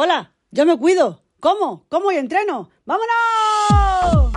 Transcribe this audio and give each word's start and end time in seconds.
Hola, 0.00 0.32
yo 0.52 0.64
me 0.64 0.78
cuido. 0.78 1.24
¿Cómo? 1.40 1.84
¿Cómo 1.88 2.12
y 2.12 2.16
entreno? 2.18 2.70
¡Vámonos! 2.86 4.32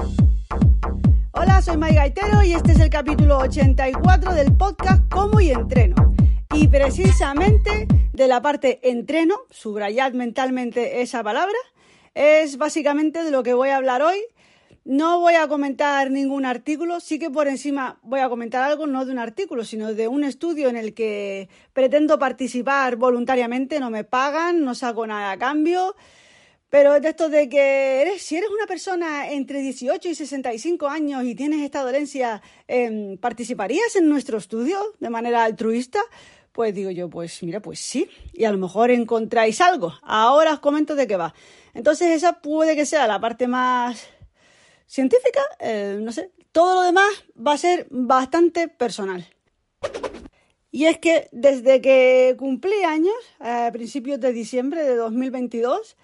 Hola, 1.33 1.61
soy 1.61 1.77
May 1.77 1.93
Gaitero 1.93 2.41
y 2.41 2.53
este 2.53 2.71
es 2.71 2.79
el 2.79 2.89
capítulo 2.89 3.37
84 3.37 4.33
del 4.33 4.57
podcast 4.57 5.03
Cómo 5.11 5.39
y 5.39 5.51
entreno. 5.51 6.15
Y 6.55 6.67
precisamente 6.67 7.87
de 8.11 8.27
la 8.27 8.41
parte 8.41 8.89
entreno, 8.89 9.35
subrayad 9.51 10.13
mentalmente 10.13 11.03
esa 11.03 11.21
palabra, 11.23 11.53
es 12.15 12.57
básicamente 12.57 13.23
de 13.23 13.29
lo 13.29 13.43
que 13.43 13.53
voy 13.53 13.69
a 13.69 13.77
hablar 13.77 14.01
hoy 14.01 14.17
no 14.83 15.19
voy 15.19 15.35
a 15.35 15.47
comentar 15.47 16.09
ningún 16.09 16.45
artículo, 16.45 16.99
sí 16.99 17.19
que 17.19 17.29
por 17.29 17.47
encima 17.47 17.99
voy 18.01 18.19
a 18.19 18.29
comentar 18.29 18.63
algo, 18.63 18.87
no 18.87 19.05
de 19.05 19.11
un 19.11 19.19
artículo, 19.19 19.63
sino 19.63 19.93
de 19.93 20.07
un 20.07 20.23
estudio 20.23 20.69
en 20.69 20.75
el 20.75 20.93
que 20.93 21.49
pretendo 21.73 22.17
participar 22.17 22.95
voluntariamente, 22.95 23.79
no 23.79 23.91
me 23.91 24.03
pagan, 24.03 24.63
no 24.63 24.73
saco 24.73 25.05
nada 25.05 25.31
a 25.31 25.37
cambio, 25.37 25.95
pero 26.69 26.99
de 26.99 27.09
esto 27.09 27.29
de 27.29 27.47
que 27.47 28.01
eres, 28.01 28.23
si 28.23 28.37
eres 28.37 28.49
una 28.49 28.65
persona 28.65 29.29
entre 29.31 29.61
18 29.61 30.09
y 30.09 30.15
65 30.15 30.87
años 30.87 31.23
y 31.25 31.35
tienes 31.35 31.61
esta 31.61 31.83
dolencia, 31.83 32.41
em, 32.67 33.17
¿participarías 33.17 33.95
en 33.97 34.09
nuestro 34.09 34.39
estudio 34.39 34.79
de 34.99 35.09
manera 35.09 35.43
altruista? 35.43 35.99
Pues 36.53 36.73
digo 36.73 36.89
yo, 36.89 37.09
pues 37.09 37.43
mira, 37.43 37.61
pues 37.61 37.79
sí, 37.79 38.09
y 38.33 38.45
a 38.45 38.51
lo 38.51 38.57
mejor 38.57 38.89
encontráis 38.89 39.61
algo. 39.61 39.93
Ahora 40.01 40.53
os 40.53 40.59
comento 40.59 40.95
de 40.95 41.07
qué 41.07 41.17
va. 41.17 41.33
Entonces 41.73 42.09
esa 42.11 42.41
puede 42.41 42.75
que 42.75 42.85
sea 42.85 43.05
la 43.05 43.19
parte 43.19 43.47
más 43.47 44.09
científica, 44.91 45.39
eh, 45.59 45.99
no 46.01 46.11
sé, 46.11 46.31
todo 46.51 46.75
lo 46.75 46.81
demás 46.81 47.07
va 47.35 47.53
a 47.53 47.57
ser 47.57 47.87
bastante 47.89 48.67
personal. 48.67 49.25
Y 50.69 50.85
es 50.85 50.97
que 50.97 51.29
desde 51.31 51.79
que 51.79 52.35
cumplí 52.37 52.83
años, 52.85 53.15
a 53.39 53.69
principios 53.71 54.19
de 54.19 54.33
diciembre 54.33 54.83
de 54.83 54.95
2022, 54.95 55.95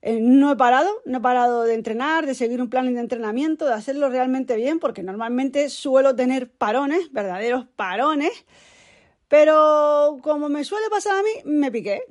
eh, 0.00 0.18
no 0.22 0.50
he 0.50 0.56
parado, 0.56 0.90
no 1.04 1.18
he 1.18 1.20
parado 1.20 1.64
de 1.64 1.74
entrenar, 1.74 2.24
de 2.24 2.34
seguir 2.34 2.62
un 2.62 2.70
plan 2.70 2.92
de 2.92 2.98
entrenamiento, 2.98 3.66
de 3.66 3.74
hacerlo 3.74 4.08
realmente 4.08 4.56
bien, 4.56 4.78
porque 4.78 5.02
normalmente 5.02 5.68
suelo 5.68 6.16
tener 6.16 6.50
parones, 6.50 7.12
verdaderos 7.12 7.66
parones, 7.76 8.46
pero 9.28 10.16
como 10.22 10.48
me 10.48 10.64
suele 10.64 10.88
pasar 10.88 11.16
a 11.16 11.22
mí, 11.22 11.30
me 11.44 11.70
piqué. 11.70 12.02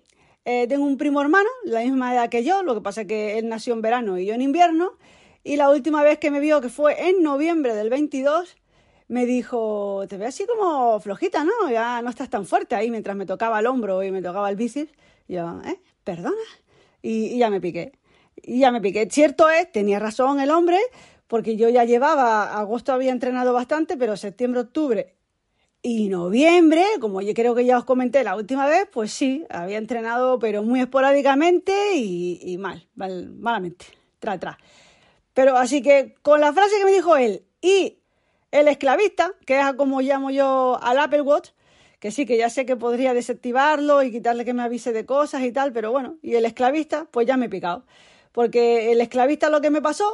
Eh, 0.45 0.67
tengo 0.67 0.85
un 0.85 0.97
primo 0.97 1.19
hermano, 1.19 1.49
la 1.63 1.81
misma 1.81 2.13
edad 2.13 2.29
que 2.29 2.43
yo, 2.43 2.61
lo 2.61 2.75
que 2.75 2.81
pasa 2.81 3.01
es 3.01 3.07
que 3.07 3.39
él 3.39 3.49
nació 3.49 3.73
en 3.73 3.81
verano 3.81 4.19
y 4.19 4.27
yo 4.27 4.35
en 4.35 4.41
invierno, 4.43 4.97
y 5.43 5.55
la 5.55 5.69
última 5.69 6.03
vez 6.03 6.19
que 6.19 6.31
me 6.31 6.39
vio, 6.39 6.61
que 6.61 6.69
fue 6.69 7.09
en 7.09 7.23
noviembre 7.23 7.75
del 7.75 7.89
22, 7.89 8.55
me 9.07 9.25
dijo, 9.25 10.03
te 10.07 10.17
veo 10.17 10.29
así 10.29 10.45
como 10.45 10.99
flojita, 10.99 11.43
¿no? 11.43 11.69
Ya 11.69 12.01
no 12.01 12.09
estás 12.09 12.29
tan 12.29 12.45
fuerte 12.45 12.75
ahí 12.75 12.89
mientras 12.89 13.15
me 13.15 13.25
tocaba 13.25 13.59
el 13.59 13.67
hombro 13.67 14.03
y 14.03 14.11
me 14.11 14.21
tocaba 14.21 14.49
el 14.49 14.55
bíceps. 14.55 14.91
Y 15.27 15.33
yo, 15.33 15.59
¿eh? 15.65 15.79
¿Perdona? 16.03 16.35
Y, 17.01 17.37
ya 17.37 17.49
me 17.49 17.59
piqué. 17.59 17.91
Y 18.41 18.59
ya 18.59 18.71
me 18.71 18.79
piqué. 18.79 19.07
Cierto 19.11 19.49
es, 19.49 19.71
tenía 19.71 19.99
razón 19.99 20.39
el 20.39 20.49
hombre, 20.51 20.79
porque 21.27 21.57
yo 21.57 21.69
ya 21.69 21.83
llevaba, 21.83 22.57
agosto 22.57 22.93
había 22.93 23.11
entrenado 23.11 23.51
bastante, 23.53 23.97
pero 23.97 24.15
septiembre, 24.15 24.61
octubre 24.61 25.15
y 25.83 26.09
noviembre, 26.09 26.85
como 26.99 27.21
yo 27.21 27.33
creo 27.33 27.55
que 27.55 27.65
ya 27.65 27.79
os 27.79 27.85
comenté 27.85 28.23
la 28.23 28.35
última 28.35 28.67
vez, 28.67 28.87
pues 28.91 29.11
sí, 29.11 29.45
había 29.49 29.77
entrenado, 29.77 30.37
pero 30.37 30.61
muy 30.63 30.79
esporádicamente 30.79 31.95
y, 31.95 32.57
mal, 32.59 32.87
mal, 32.95 33.33
malamente, 33.33 33.85
tra, 34.19 34.39
tra. 34.39 34.59
Pero 35.33 35.57
así 35.57 35.81
que 35.81 36.15
con 36.21 36.41
la 36.41 36.53
frase 36.53 36.77
que 36.77 36.85
me 36.85 36.91
dijo 36.91 37.15
él 37.15 37.45
y 37.61 37.99
el 38.51 38.67
esclavista, 38.67 39.33
que 39.45 39.59
es 39.59 39.73
como 39.73 40.01
llamo 40.01 40.29
yo 40.29 40.79
al 40.81 40.99
Apple 40.99 41.21
Watch, 41.21 41.51
que 41.99 42.11
sí, 42.11 42.25
que 42.25 42.37
ya 42.37 42.49
sé 42.49 42.65
que 42.65 42.75
podría 42.75 43.13
desactivarlo 43.13 44.01
y 44.03 44.11
quitarle 44.11 44.43
que 44.43 44.53
me 44.53 44.63
avise 44.63 44.91
de 44.91 45.05
cosas 45.05 45.43
y 45.43 45.51
tal, 45.51 45.71
pero 45.71 45.91
bueno, 45.91 46.17
y 46.21 46.35
el 46.35 46.45
esclavista, 46.45 47.05
pues 47.11 47.27
ya 47.27 47.37
me 47.37 47.45
he 47.45 47.49
picado. 47.49 47.85
Porque 48.31 48.91
el 48.91 49.01
esclavista 49.01 49.49
lo 49.49 49.61
que 49.61 49.69
me 49.69 49.81
pasó 49.81 50.11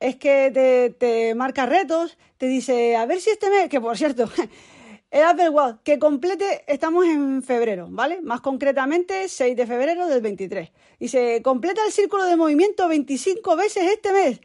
es 0.00 0.16
que 0.16 0.50
te, 0.52 0.90
te 0.90 1.34
marca 1.34 1.66
retos, 1.66 2.16
te 2.38 2.46
dice, 2.46 2.96
a 2.96 3.06
ver 3.06 3.20
si 3.20 3.30
este 3.30 3.50
mes, 3.50 3.68
que 3.68 3.80
por 3.80 3.96
cierto, 3.96 4.30
el 5.10 5.22
Apple 5.22 5.50
Watch 5.50 5.76
que 5.84 5.98
complete, 5.98 6.64
estamos 6.66 7.04
en 7.04 7.42
febrero, 7.42 7.86
¿vale? 7.90 8.20
Más 8.22 8.40
concretamente, 8.40 9.28
6 9.28 9.56
de 9.56 9.66
febrero 9.66 10.06
del 10.06 10.22
23. 10.22 10.70
Dice, 10.98 11.42
completa 11.42 11.84
el 11.84 11.92
círculo 11.92 12.24
de 12.24 12.36
movimiento 12.36 12.88
25 12.88 13.56
veces 13.56 13.84
este 13.92 14.12
mes. 14.12 14.40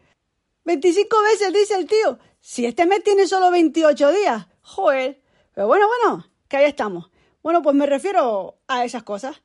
25 0.65 1.21
veces, 1.23 1.53
dice 1.53 1.75
el 1.75 1.87
tío. 1.87 2.19
Si 2.39 2.65
este 2.65 2.85
mes 2.85 3.03
tiene 3.03 3.27
solo 3.27 3.51
28 3.51 4.11
días. 4.11 4.47
Joder. 4.61 5.21
Pero 5.53 5.67
bueno, 5.67 5.87
bueno, 5.87 6.25
que 6.47 6.57
ahí 6.57 6.65
estamos. 6.65 7.09
Bueno, 7.43 7.61
pues 7.61 7.75
me 7.75 7.85
refiero 7.85 8.59
a 8.67 8.85
esas 8.85 9.03
cosas. 9.03 9.41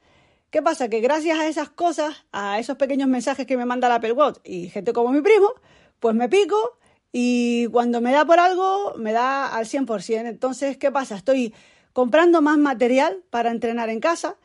¿Qué 0.51 0.63
pasa? 0.63 0.89
Que 0.89 1.01
gracias 1.01 1.39
a 1.39 1.47
esas 1.49 1.71
cosas, 1.71 2.25
a 2.33 2.59
esos 2.59 2.77
pequeños 2.77 3.09
mensajes 3.09 3.47
que 3.47 3.57
me 3.57 3.65
manda 3.65 3.89
la 3.89 3.97
Apple 3.97 4.13
Watch 4.13 4.39
y 4.45 4.69
gente 4.69 4.93
como 4.93 5.11
mi 5.11 5.21
primo, 5.21 5.53
pues 5.99 6.15
me 6.15 6.29
pico 6.29 6.79
y 7.13 7.67
cuando 7.69 8.01
me 8.01 8.13
da 8.13 8.25
por 8.25 8.39
algo, 8.39 8.95
me 8.97 9.13
da 9.13 9.55
al 9.55 9.67
100%. 9.67 10.27
Entonces, 10.27 10.77
¿qué 10.77 10.91
pasa? 10.93 11.17
Estoy 11.17 11.55
comprando 11.93 12.43
más 12.43 12.59
material 12.59 13.25
para 13.31 13.51
entrenar 13.51 13.89
en 13.89 14.01
casa. 14.01 14.37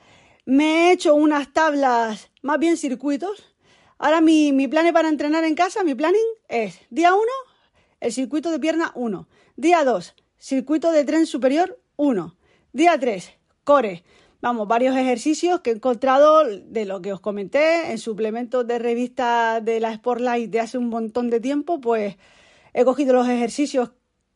Me 0.45 0.89
he 0.89 0.91
hecho 0.93 1.13
unas 1.13 1.53
tablas, 1.53 2.31
más 2.41 2.59
bien 2.59 2.77
circuitos, 2.77 3.50
Ahora 4.03 4.19
mi, 4.19 4.51
mi 4.51 4.67
plan 4.67 4.91
para 4.93 5.09
entrenar 5.09 5.43
en 5.43 5.53
casa, 5.53 5.83
mi 5.83 5.93
planning 5.93 6.25
es 6.49 6.79
día 6.89 7.13
1, 7.13 7.21
el 7.99 8.11
circuito 8.11 8.49
de 8.49 8.57
pierna 8.57 8.91
1. 8.95 9.27
Día 9.57 9.83
2, 9.83 10.15
circuito 10.39 10.91
de 10.91 11.05
tren 11.05 11.27
superior 11.27 11.79
1. 11.97 12.35
Día 12.73 12.99
3, 12.99 13.31
core. 13.63 14.03
Vamos, 14.41 14.67
varios 14.67 14.97
ejercicios 14.97 15.59
que 15.59 15.69
he 15.69 15.73
encontrado 15.73 16.45
de 16.45 16.85
lo 16.85 17.03
que 17.03 17.13
os 17.13 17.19
comenté 17.19 17.91
en 17.91 17.99
suplementos 17.99 18.65
de 18.65 18.79
revista 18.79 19.61
de 19.61 19.79
la 19.79 19.93
Sportlight 19.93 20.49
de 20.49 20.61
hace 20.61 20.79
un 20.79 20.89
montón 20.89 21.29
de 21.29 21.39
tiempo, 21.39 21.79
pues 21.79 22.17
he 22.73 22.83
cogido 22.83 23.13
los 23.13 23.29
ejercicios 23.29 23.91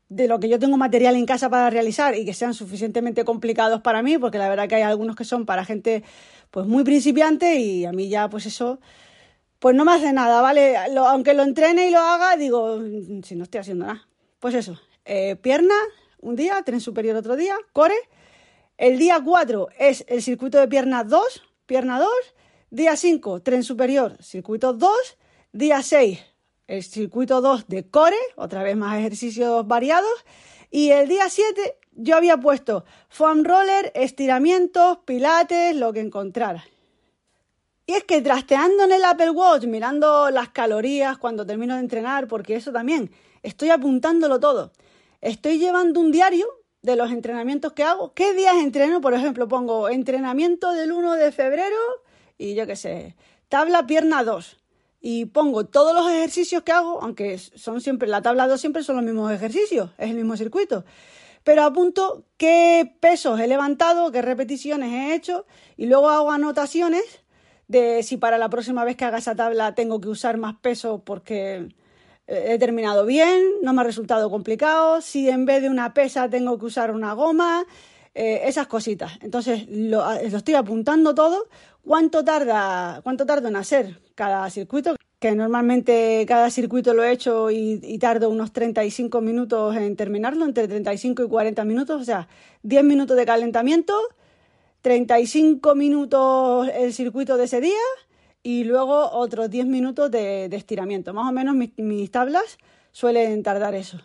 de 0.10 0.28
lo 0.28 0.40
que 0.40 0.48
yo 0.48 0.60
tengo 0.60 0.78
material 0.78 1.16
en 1.16 1.26
casa 1.26 1.50
para 1.50 1.72
realizar 1.72 2.16
y 2.16 2.24
que 2.24 2.36
sean 2.36 2.54
suficientemente 2.54 3.26
complicados 3.26 3.82
para 3.82 4.04
mí, 4.04 4.20
porque 4.20 4.38
la 4.38 4.48
verdad 4.48 4.70
que 4.70 4.76
hay 4.76 4.84
algunos 4.84 5.16
que 5.16 5.24
son 5.24 5.48
para 5.48 5.66
gente 5.66 6.04
pues 6.52 6.68
muy 6.68 6.84
principiante 6.84 7.56
y 7.56 7.86
a 7.86 7.92
mí 7.92 8.10
ya 8.10 8.30
pues 8.30 8.46
eso 8.46 8.80
pues 9.60 9.76
no 9.76 9.86
me 9.86 9.94
hace 9.94 10.14
nada, 10.14 10.42
¿vale? 10.42 10.76
aunque 10.78 11.34
lo 11.34 11.44
entrene 11.44 11.88
y 11.88 11.92
lo 11.92 12.00
haga, 12.00 12.36
digo, 12.36 12.80
si 13.24 13.36
no 13.36 13.44
estoy 13.44 13.62
haciendo 13.62 13.86
nada. 13.86 14.08
Pues 14.40 14.54
eso, 14.56 14.80
eh, 15.06 15.36
pierna 15.36 15.76
un 16.20 16.36
día, 16.36 16.62
tren 16.64 16.82
superior 16.82 17.16
otro 17.16 17.36
día, 17.36 17.56
core. 17.72 17.96
El 18.78 18.98
día 18.98 19.22
4 19.24 19.70
es 19.80 20.06
el 20.08 20.22
circuito 20.22 20.60
de 20.60 20.68
pierna 20.68 21.04
2, 21.04 21.44
pierna 21.66 22.00
2. 22.00 22.10
Día 22.72 22.96
5, 22.98 23.42
tren 23.42 23.64
superior, 23.64 24.18
circuito 24.22 24.74
2. 24.74 24.92
Día 25.54 25.82
6, 25.82 26.20
el 26.68 26.84
circuito 26.84 27.40
2 27.40 27.68
de 27.68 27.90
core, 27.90 28.18
otra 28.36 28.64
vez 28.64 28.76
más 28.76 28.98
ejercicios 28.98 29.66
variados. 29.68 30.26
Y 30.70 30.90
el 30.90 31.08
día 31.08 31.30
7 31.30 31.78
yo 31.94 32.18
había 32.18 32.38
puesto 32.38 32.84
foam 33.08 33.44
roller, 33.44 33.92
estiramientos, 33.96 34.98
pilates, 35.06 35.76
lo 35.76 35.94
que 35.94 36.02
encontrara. 36.02 36.66
Y 37.88 37.94
es 37.94 38.04
que 38.04 38.22
trasteando 38.22 38.84
en 38.84 38.92
el 38.92 39.04
Apple 39.06 39.30
Watch, 39.30 39.66
mirando 39.66 40.32
las 40.32 40.50
calorías 40.50 41.18
cuando 41.18 41.46
termino 41.46 41.76
de 41.76 41.82
entrenar, 41.82 42.28
porque 42.28 42.56
eso 42.56 42.72
también, 42.72 43.12
estoy 43.44 43.70
apuntándolo 43.70 44.40
todo. 44.40 44.72
Estoy 45.22 45.60
llevando 45.60 46.00
un 46.00 46.12
diario 46.12 46.48
de 46.82 46.96
los 46.96 47.12
entrenamientos 47.12 47.74
que 47.74 47.84
hago. 47.84 48.14
¿Qué 48.14 48.34
días 48.34 48.56
entreno? 48.56 49.02
Por 49.02 49.14
ejemplo, 49.14 49.48
pongo 49.48 49.90
entrenamiento 49.90 50.72
del 50.72 50.92
1 50.92 51.14
de 51.14 51.32
febrero 51.32 51.76
y 52.38 52.56
yo 52.56 52.66
qué 52.66 52.76
sé, 52.76 53.16
tabla 53.50 53.86
pierna 53.86 54.24
2. 54.24 54.58
Y 55.02 55.26
pongo 55.26 55.66
todos 55.66 55.94
los 55.94 56.10
ejercicios 56.10 56.64
que 56.64 56.72
hago, 56.72 57.02
aunque 57.02 57.38
son 57.38 57.82
siempre, 57.82 58.08
la 58.08 58.24
tabla 58.24 58.48
2 58.48 58.60
siempre 58.60 58.84
son 58.84 58.96
los 58.96 59.06
mismos 59.06 59.32
ejercicios, 59.32 59.92
es 60.00 60.10
el 60.10 60.16
mismo 60.16 60.36
circuito. 60.36 60.86
Pero 61.44 61.62
apunto 61.62 62.26
qué 62.38 62.96
pesos 63.00 63.40
he 63.40 63.48
levantado, 63.48 64.12
qué 64.12 64.24
repeticiones 64.24 64.92
he 64.92 65.14
hecho 65.14 65.46
y 65.78 65.86
luego 65.86 66.10
hago 66.10 66.32
anotaciones 66.32 67.04
de 67.68 68.04
si 68.04 68.18
para 68.18 68.38
la 68.38 68.50
próxima 68.50 68.84
vez 68.84 68.96
que 68.96 69.06
haga 69.06 69.18
esa 69.18 69.36
tabla 69.36 69.76
tengo 69.76 70.00
que 70.00 70.10
usar 70.10 70.38
más 70.38 70.56
peso 70.58 71.02
porque 71.04 71.70
eh, 72.28 72.46
he 72.54 72.60
terminado 72.60 73.06
bien, 73.06 73.42
no 73.62 73.74
me 73.74 73.82
ha 73.82 73.84
resultado 73.84 74.30
complicado, 74.30 75.02
si 75.02 75.30
en 75.30 75.46
vez 75.46 75.62
de 75.62 75.70
una 75.70 75.94
pesa 75.94 76.30
tengo 76.30 76.58
que 76.58 76.66
usar 76.66 76.92
una 76.92 77.14
goma, 77.14 77.66
eh, 78.16 78.44
esas 78.46 78.68
cositas. 78.68 79.12
Entonces 79.22 79.68
lo, 79.70 80.10
estoy 80.14 80.54
apuntando 80.56 81.14
todo. 81.14 81.48
¿Cuánto 81.84 82.24
tarda, 82.24 83.02
cuánto 83.04 83.26
tardo 83.26 83.50
en 83.50 83.58
hacer 83.58 84.00
cada 84.16 84.50
circuito? 84.50 84.96
Que 85.20 85.36
normalmente 85.36 86.26
cada 86.28 86.50
circuito 86.50 86.94
lo 86.94 87.04
he 87.04 87.12
hecho 87.12 87.52
y, 87.52 87.80
y 87.84 88.00
tardo 88.00 88.30
unos 88.30 88.54
35 88.54 89.22
minutos 89.22 89.76
en 89.76 89.96
terminarlo, 89.96 90.46
entre 90.46 90.68
35 90.68 91.24
y 91.24 91.28
40 91.28 91.64
minutos, 91.66 92.02
o 92.02 92.06
sea, 92.06 92.28
10 92.64 92.84
minutos 92.86 93.18
de 93.18 93.26
calentamiento, 93.26 93.94
35 94.86 95.74
minutos 95.74 96.70
el 96.76 96.94
circuito 96.94 97.38
de 97.38 97.46
ese 97.46 97.60
día 97.60 97.74
y 98.44 98.66
luego 98.66 99.10
otros 99.14 99.50
10 99.50 99.66
minutos 99.66 100.12
de, 100.12 100.46
estiramiento. 100.46 101.12
Más 101.12 101.28
o 101.28 101.32
menos 101.32 101.56
mis, 101.56 102.12
tablas 102.12 102.60
suelen 102.92 103.42
tardar 103.42 103.74
eso. 103.74 103.98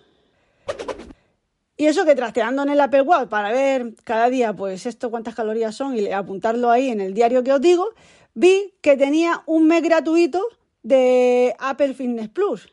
Y 1.77 1.85
eso 1.85 2.07
que 2.07 2.15
trasteando 2.15 2.63
en 2.63 2.71
el 2.71 2.81
Apple 2.81 3.03
Watch 3.03 3.29
para 3.29 3.53
ver 3.53 3.95
cada 4.05 4.31
día, 4.31 4.55
pues 4.55 4.87
esto 4.87 5.11
cuántas 5.11 5.35
calorías 5.35 5.75
son 5.75 5.99
y 5.99 6.11
apuntarlo 6.13 6.71
ahí 6.71 6.89
en 6.89 7.03
el 7.03 7.13
diario 7.13 7.45
que 7.45 7.53
os 7.53 7.61
digo, 7.61 7.91
vi 8.33 8.73
que 8.81 8.97
tenía 8.97 9.43
un 9.45 9.67
mes 9.67 9.83
gratuito 9.83 10.43
de 10.83 11.55
Apple 11.59 11.93
Fitness 11.93 12.31
Plus. 12.31 12.73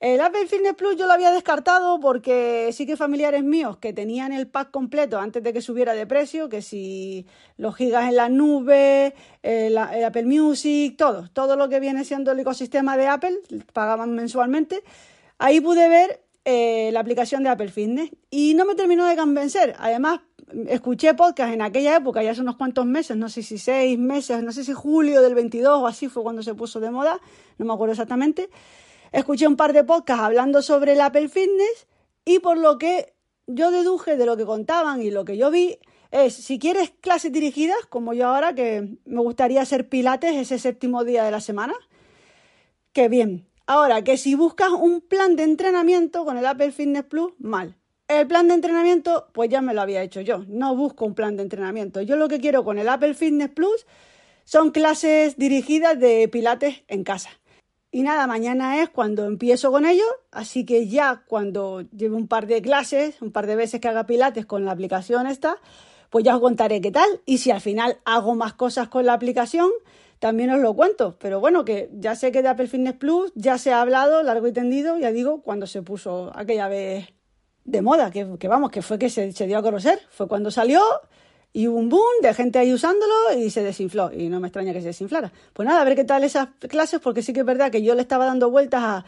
El 0.00 0.22
Apple 0.22 0.46
Fitness 0.46 0.76
Plus 0.76 0.96
yo 0.96 1.06
lo 1.06 1.12
había 1.12 1.30
descartado 1.30 2.00
porque 2.00 2.70
sí 2.72 2.86
que 2.86 2.96
familiares 2.96 3.44
míos 3.44 3.76
que 3.76 3.92
tenían 3.92 4.32
el 4.32 4.48
pack 4.48 4.70
completo 4.70 5.18
antes 5.18 5.42
de 5.42 5.52
que 5.52 5.60
subiera 5.60 5.92
de 5.92 6.06
precio, 6.06 6.48
que 6.48 6.62
si 6.62 7.26
los 7.58 7.76
gigas 7.76 8.08
en 8.08 8.16
la 8.16 8.30
nube, 8.30 9.14
el, 9.42 9.76
Apple 9.76 10.24
Music, 10.24 10.96
todo, 10.96 11.28
todo 11.34 11.54
lo 11.54 11.68
que 11.68 11.80
viene 11.80 12.06
siendo 12.06 12.32
el 12.32 12.40
ecosistema 12.40 12.96
de 12.96 13.08
Apple, 13.08 13.40
pagaban 13.74 14.14
mensualmente. 14.14 14.82
Ahí 15.36 15.60
pude 15.60 15.86
ver 15.90 16.22
eh, 16.46 16.88
la 16.94 17.00
aplicación 17.00 17.42
de 17.42 17.50
Apple 17.50 17.68
Fitness 17.68 18.10
y 18.30 18.54
no 18.54 18.64
me 18.64 18.74
terminó 18.76 19.04
de 19.04 19.16
convencer. 19.16 19.76
Además, 19.78 20.20
escuché 20.68 21.12
podcast 21.12 21.52
en 21.52 21.60
aquella 21.60 21.94
época, 21.94 22.22
ya 22.22 22.30
hace 22.30 22.40
unos 22.40 22.56
cuantos 22.56 22.86
meses, 22.86 23.18
no 23.18 23.28
sé 23.28 23.42
si 23.42 23.58
seis 23.58 23.98
meses, 23.98 24.42
no 24.42 24.52
sé 24.52 24.64
si 24.64 24.72
julio 24.72 25.20
del 25.20 25.34
22 25.34 25.82
o 25.82 25.86
así 25.86 26.08
fue 26.08 26.22
cuando 26.22 26.42
se 26.42 26.54
puso 26.54 26.80
de 26.80 26.90
moda, 26.90 27.20
no 27.58 27.66
me 27.66 27.74
acuerdo 27.74 27.92
exactamente 27.92 28.48
escuché 29.12 29.46
un 29.46 29.56
par 29.56 29.72
de 29.72 29.84
podcasts 29.84 30.22
hablando 30.22 30.62
sobre 30.62 30.92
el 30.92 31.00
Apple 31.00 31.28
Fitness 31.28 31.86
y 32.24 32.38
por 32.38 32.58
lo 32.58 32.78
que 32.78 33.14
yo 33.46 33.70
deduje 33.70 34.16
de 34.16 34.26
lo 34.26 34.36
que 34.36 34.44
contaban 34.44 35.02
y 35.02 35.10
lo 35.10 35.24
que 35.24 35.36
yo 35.36 35.50
vi 35.50 35.78
es, 36.10 36.34
si 36.34 36.58
quieres 36.58 36.90
clases 37.00 37.32
dirigidas, 37.32 37.78
como 37.88 38.12
yo 38.14 38.28
ahora, 38.28 38.54
que 38.54 38.96
me 39.04 39.20
gustaría 39.20 39.62
hacer 39.62 39.88
pilates 39.88 40.34
ese 40.34 40.58
séptimo 40.58 41.04
día 41.04 41.24
de 41.24 41.30
la 41.30 41.40
semana, 41.40 41.74
que 42.92 43.08
bien. 43.08 43.46
Ahora, 43.66 44.02
que 44.02 44.16
si 44.16 44.34
buscas 44.34 44.70
un 44.70 45.00
plan 45.00 45.36
de 45.36 45.44
entrenamiento 45.44 46.24
con 46.24 46.36
el 46.36 46.46
Apple 46.46 46.72
Fitness 46.72 47.04
Plus, 47.04 47.32
mal. 47.38 47.76
El 48.08 48.26
plan 48.26 48.48
de 48.48 48.54
entrenamiento, 48.54 49.28
pues 49.32 49.48
ya 49.48 49.60
me 49.60 49.72
lo 49.72 49.80
había 49.80 50.02
hecho 50.02 50.20
yo. 50.20 50.44
No 50.48 50.74
busco 50.74 51.04
un 51.04 51.14
plan 51.14 51.36
de 51.36 51.44
entrenamiento. 51.44 52.02
Yo 52.02 52.16
lo 52.16 52.26
que 52.26 52.40
quiero 52.40 52.64
con 52.64 52.80
el 52.80 52.88
Apple 52.88 53.14
Fitness 53.14 53.50
Plus 53.50 53.86
son 54.42 54.72
clases 54.72 55.36
dirigidas 55.36 56.00
de 56.00 56.26
pilates 56.26 56.82
en 56.88 57.04
casa. 57.04 57.30
Y 57.92 58.02
nada, 58.02 58.28
mañana 58.28 58.80
es 58.82 58.88
cuando 58.88 59.24
empiezo 59.24 59.72
con 59.72 59.84
ello, 59.84 60.04
así 60.30 60.64
que 60.64 60.86
ya 60.86 61.24
cuando 61.26 61.80
lleve 61.90 62.14
un 62.14 62.28
par 62.28 62.46
de 62.46 62.62
clases, 62.62 63.20
un 63.20 63.32
par 63.32 63.48
de 63.48 63.56
veces 63.56 63.80
que 63.80 63.88
haga 63.88 64.06
pilates 64.06 64.46
con 64.46 64.64
la 64.64 64.70
aplicación 64.70 65.26
esta, 65.26 65.56
pues 66.08 66.24
ya 66.24 66.36
os 66.36 66.40
contaré 66.40 66.80
qué 66.80 66.92
tal. 66.92 67.08
Y 67.26 67.38
si 67.38 67.50
al 67.50 67.60
final 67.60 67.98
hago 68.04 68.36
más 68.36 68.54
cosas 68.54 68.88
con 68.88 69.06
la 69.06 69.14
aplicación, 69.14 69.70
también 70.20 70.50
os 70.50 70.60
lo 70.60 70.74
cuento. 70.74 71.16
Pero 71.18 71.40
bueno, 71.40 71.64
que 71.64 71.90
ya 71.92 72.14
sé 72.14 72.30
que 72.30 72.42
de 72.42 72.48
Apple 72.48 72.68
Fitness 72.68 72.94
Plus 72.94 73.32
ya 73.34 73.58
se 73.58 73.72
ha 73.72 73.80
hablado 73.80 74.22
largo 74.22 74.46
y 74.46 74.52
tendido, 74.52 74.96
ya 74.96 75.10
digo, 75.10 75.42
cuando 75.42 75.66
se 75.66 75.82
puso 75.82 76.30
aquella 76.36 76.68
vez 76.68 77.08
de 77.64 77.82
moda, 77.82 78.12
que, 78.12 78.24
vamos, 78.46 78.70
que 78.70 78.82
fue 78.82 79.00
que 79.00 79.10
se, 79.10 79.32
se 79.32 79.46
dio 79.48 79.58
a 79.58 79.62
conocer, 79.62 80.00
fue 80.10 80.28
cuando 80.28 80.52
salió 80.52 80.80
y 81.52 81.66
un 81.66 81.88
boom 81.88 82.22
de 82.22 82.32
gente 82.32 82.58
ahí 82.58 82.72
usándolo 82.72 83.14
y 83.36 83.50
se 83.50 83.62
desinfló. 83.62 84.12
Y 84.12 84.28
no 84.28 84.40
me 84.40 84.48
extraña 84.48 84.72
que 84.72 84.80
se 84.80 84.88
desinflara. 84.88 85.32
Pues 85.52 85.66
nada, 85.66 85.80
a 85.80 85.84
ver 85.84 85.96
qué 85.96 86.04
tal 86.04 86.22
esas 86.22 86.48
clases, 86.68 87.00
porque 87.00 87.22
sí 87.22 87.32
que 87.32 87.40
es 87.40 87.46
verdad 87.46 87.70
que 87.70 87.82
yo 87.82 87.94
le 87.94 88.02
estaba 88.02 88.26
dando 88.26 88.50
vueltas 88.50 88.82
a. 88.82 89.04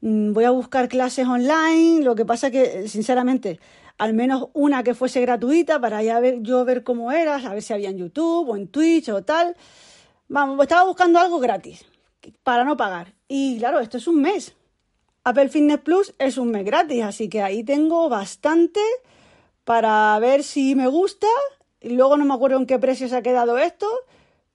Mm, 0.00 0.32
voy 0.32 0.44
a 0.44 0.50
buscar 0.50 0.88
clases 0.88 1.26
online. 1.26 2.02
Lo 2.02 2.14
que 2.14 2.24
pasa 2.24 2.50
que, 2.50 2.88
sinceramente, 2.88 3.60
al 3.98 4.14
menos 4.14 4.48
una 4.54 4.82
que 4.82 4.94
fuese 4.94 5.20
gratuita 5.20 5.80
para 5.80 6.02
ya 6.02 6.18
ver, 6.20 6.40
yo 6.42 6.64
ver 6.64 6.82
cómo 6.82 7.12
era, 7.12 7.36
a 7.36 7.52
ver 7.52 7.62
si 7.62 7.72
había 7.72 7.90
en 7.90 7.98
YouTube 7.98 8.48
o 8.48 8.56
en 8.56 8.68
Twitch 8.68 9.10
o 9.10 9.22
tal. 9.22 9.56
Vamos, 10.28 10.60
estaba 10.62 10.84
buscando 10.84 11.18
algo 11.18 11.38
gratis 11.38 11.84
para 12.42 12.64
no 12.64 12.76
pagar. 12.76 13.14
Y 13.28 13.58
claro, 13.58 13.80
esto 13.80 13.98
es 13.98 14.06
un 14.08 14.20
mes. 14.20 14.54
Apple 15.24 15.48
Fitness 15.48 15.80
Plus 15.80 16.14
es 16.18 16.38
un 16.38 16.50
mes 16.50 16.64
gratis, 16.64 17.02
así 17.02 17.28
que 17.28 17.42
ahí 17.42 17.64
tengo 17.64 18.08
bastante 18.08 18.80
para 19.64 20.16
ver 20.20 20.44
si 20.44 20.76
me 20.76 20.86
gusta 20.86 21.26
y 21.86 21.90
luego 21.90 22.16
no 22.16 22.24
me 22.24 22.34
acuerdo 22.34 22.58
en 22.58 22.66
qué 22.66 22.80
precio 22.80 23.08
se 23.08 23.14
ha 23.14 23.22
quedado 23.22 23.58
esto, 23.58 23.86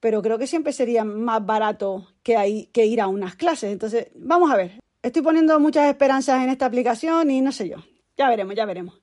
pero 0.00 0.20
creo 0.20 0.36
que 0.36 0.46
siempre 0.46 0.74
sería 0.74 1.02
más 1.02 1.44
barato 1.46 2.06
que, 2.22 2.70
ir 2.74 3.00
a 3.00 3.06
unas 3.06 3.36
clases. 3.36 3.72
Entonces, 3.72 4.08
vamos 4.14 4.52
a 4.52 4.56
ver. 4.56 4.72
Estoy 5.00 5.22
poniendo 5.22 5.58
muchas 5.58 5.88
esperanzas 5.88 6.42
en 6.42 6.50
esta 6.50 6.66
aplicación 6.66 7.30
y 7.30 7.40
no 7.40 7.50
sé 7.50 7.70
yo. 7.70 7.78
Ya 8.18 8.28
veremos, 8.28 8.54
ya 8.54 8.66
veremos. 8.66 9.00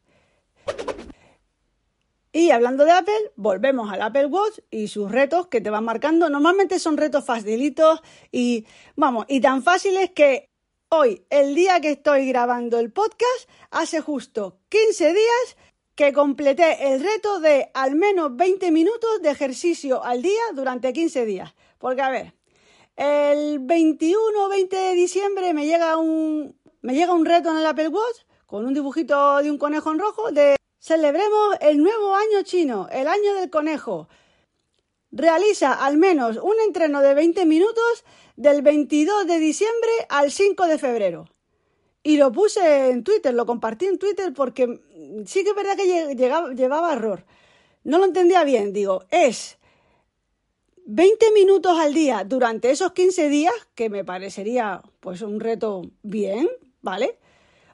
Y 2.31 2.51
hablando 2.51 2.85
de 2.85 2.91
Apple, 2.91 3.31
volvemos 3.35 3.91
al 3.91 4.03
Apple 4.03 4.27
Watch 4.27 4.59
y 4.69 4.89
sus 4.89 5.11
retos 5.11 5.47
que 5.47 5.59
te 5.59 5.71
van 5.71 5.83
marcando. 5.83 6.29
Normalmente 6.29 6.77
son 6.77 6.97
retos 6.97 7.25
facilitos 7.25 8.03
y, 8.31 8.67
vamos, 8.95 9.25
y 9.27 9.41
tan 9.41 9.63
fáciles 9.63 10.11
que 10.11 10.49
hoy, 10.89 11.25
el 11.31 11.55
día 11.55 11.81
que 11.81 11.89
estoy 11.89 12.27
grabando 12.27 12.77
el 12.77 12.91
podcast, 12.91 13.49
hace 13.71 14.01
justo 14.01 14.59
15 14.69 15.13
días 15.13 15.57
que 15.99 16.13
completé 16.13 16.93
el 16.93 17.03
reto 17.03 17.41
de 17.41 17.71
al 17.73 17.93
menos 17.93 18.33
20 18.33 18.71
minutos 18.71 19.21
de 19.21 19.31
ejercicio 19.31 20.01
al 20.01 20.21
día 20.21 20.41
durante 20.53 20.93
15 20.93 21.25
días. 21.25 21.53
Porque, 21.77 22.01
a 22.01 22.09
ver, 22.09 22.33
el 22.95 23.59
21 23.59 24.45
o 24.45 24.47
20 24.47 24.77
de 24.77 24.93
diciembre 24.93 25.53
me 25.53 25.65
llega 25.65 25.97
un, 25.97 26.55
me 26.81 26.93
llega 26.93 27.11
un 27.11 27.25
reto 27.25 27.51
en 27.51 27.57
el 27.57 27.65
Apple 27.65 27.89
Watch 27.89 28.19
con 28.45 28.65
un 28.65 28.73
dibujito 28.73 29.39
de 29.43 29.51
un 29.51 29.57
conejo 29.57 29.91
en 29.91 29.99
rojo 29.99 30.31
de 30.31 30.55
celebremos 30.79 31.57
el 31.59 31.83
nuevo 31.83 32.15
año 32.15 32.43
chino, 32.43 32.87
el 32.93 33.09
año 33.09 33.33
del 33.33 33.49
conejo. 33.49 34.07
Realiza 35.11 35.73
al 35.73 35.97
menos 35.97 36.37
un 36.37 36.55
entreno 36.65 37.01
de 37.01 37.13
20 37.13 37.45
minutos 37.45 38.05
del 38.37 38.61
22 38.61 39.27
de 39.27 39.37
diciembre 39.37 39.91
al 40.07 40.31
5 40.31 40.65
de 40.65 40.77
febrero. 40.77 41.25
Y 42.09 42.17
lo 42.17 42.31
puse 42.31 42.89
en 42.89 43.03
Twitter, 43.03 43.35
lo 43.35 43.45
compartí 43.45 43.85
en 43.85 43.99
Twitter 43.99 44.33
porque 44.33 44.81
sí 45.27 45.43
que 45.43 45.51
es 45.51 45.55
verdad 45.55 45.77
que 45.77 46.15
llevaba 46.55 46.93
error. 46.93 47.23
No 47.83 47.99
lo 47.99 48.05
entendía 48.05 48.43
bien. 48.43 48.73
Digo, 48.73 49.03
es 49.11 49.59
20 50.87 51.31
minutos 51.33 51.77
al 51.77 51.93
día 51.93 52.23
durante 52.23 52.71
esos 52.71 52.93
15 52.93 53.29
días, 53.29 53.53
que 53.75 53.91
me 53.91 54.03
parecería 54.03 54.81
pues 55.01 55.21
un 55.21 55.39
reto 55.39 55.83
bien, 56.01 56.49
¿vale? 56.81 57.19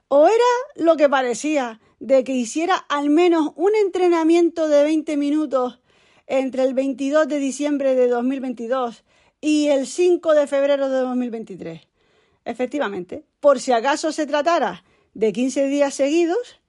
O 0.09 0.27
era 0.27 0.83
lo 0.85 0.97
que 0.97 1.07
parecía 1.07 1.79
de 2.01 2.25
que 2.25 2.33
hiciera 2.33 2.75
al 2.75 3.09
menos 3.09 3.53
un 3.55 3.73
entrenamiento 3.73 4.67
de 4.67 4.83
20 4.83 5.15
minutos 5.15 5.79
entre 6.27 6.63
el 6.63 6.73
22 6.73 7.29
de 7.29 7.39
diciembre 7.39 7.95
de 7.95 8.09
2022 8.09 9.05
y 9.39 9.69
el 9.69 9.87
5 9.87 10.33
de 10.33 10.47
febrero 10.47 10.89
de 10.89 10.99
2023. 10.99 11.87
Efectivamente, 12.45 13.25
por 13.39 13.59
si 13.59 13.71
acaso 13.71 14.12
se 14.12 14.27
tratara 14.27 14.83
de 15.15 15.33
15 15.33 15.65
días 15.65 15.95
seguidos, 15.95 16.62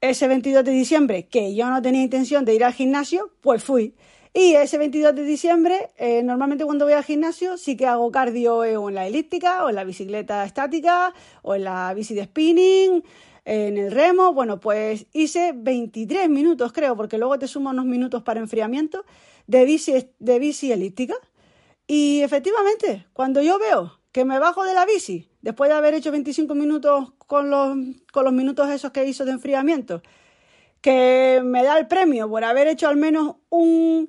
ese 0.00 0.26
22 0.28 0.64
de 0.64 0.72
diciembre, 0.72 1.28
que 1.28 1.54
yo 1.54 1.70
no 1.70 1.80
tenía 1.80 2.02
intención 2.02 2.44
de 2.44 2.54
ir 2.54 2.64
al 2.64 2.74
gimnasio, 2.74 3.30
pues 3.40 3.62
fui. 3.62 3.94
Y 4.34 4.54
ese 4.54 4.76
22 4.76 5.14
de 5.14 5.22
diciembre, 5.22 5.90
eh, 5.96 6.22
normalmente 6.24 6.64
cuando 6.64 6.84
voy 6.84 6.94
al 6.94 7.04
gimnasio, 7.04 7.56
sí 7.56 7.76
que 7.76 7.86
hago 7.86 8.10
cardio 8.10 8.56
o 8.56 8.88
en 8.88 8.94
la 8.96 9.06
elíptica, 9.06 9.64
o 9.64 9.68
en 9.68 9.76
la 9.76 9.84
bicicleta 9.84 10.44
estática, 10.44 11.14
o 11.42 11.54
en 11.54 11.64
la 11.64 11.94
bici 11.94 12.14
de 12.14 12.24
spinning, 12.24 13.04
en 13.44 13.78
el 13.78 13.92
remo. 13.92 14.32
Bueno, 14.34 14.58
pues 14.58 15.06
hice 15.12 15.52
23 15.54 16.28
minutos, 16.28 16.72
creo, 16.72 16.96
porque 16.96 17.16
luego 17.16 17.38
te 17.38 17.46
sumo 17.46 17.70
unos 17.70 17.84
minutos 17.84 18.24
para 18.24 18.40
enfriamiento, 18.40 19.04
de 19.46 19.64
bici, 19.64 20.10
de 20.18 20.38
bici 20.40 20.72
elíptica. 20.72 21.14
Y 21.86 22.22
efectivamente, 22.22 23.06
cuando 23.12 23.40
yo 23.40 23.58
veo 23.60 24.03
que 24.14 24.24
me 24.24 24.38
bajo 24.38 24.62
de 24.62 24.74
la 24.74 24.86
bici 24.86 25.28
después 25.42 25.68
de 25.68 25.74
haber 25.74 25.92
hecho 25.92 26.12
25 26.12 26.54
minutos 26.54 27.14
con 27.18 27.50
los, 27.50 27.76
con 28.12 28.22
los 28.24 28.32
minutos 28.32 28.70
esos 28.70 28.92
que 28.92 29.04
hizo 29.04 29.24
de 29.24 29.32
enfriamiento, 29.32 30.02
que 30.80 31.42
me 31.44 31.64
da 31.64 31.76
el 31.76 31.88
premio 31.88 32.30
por 32.30 32.44
haber 32.44 32.68
hecho 32.68 32.86
al 32.86 32.96
menos 32.96 33.34
un 33.48 34.08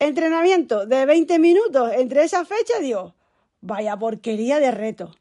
entrenamiento 0.00 0.84
de 0.86 1.06
20 1.06 1.38
minutos 1.38 1.92
entre 1.94 2.24
esas 2.24 2.48
fechas, 2.48 2.80
digo, 2.80 3.14
vaya 3.60 3.96
porquería 3.96 4.58
de 4.58 4.72
reto. 4.72 5.14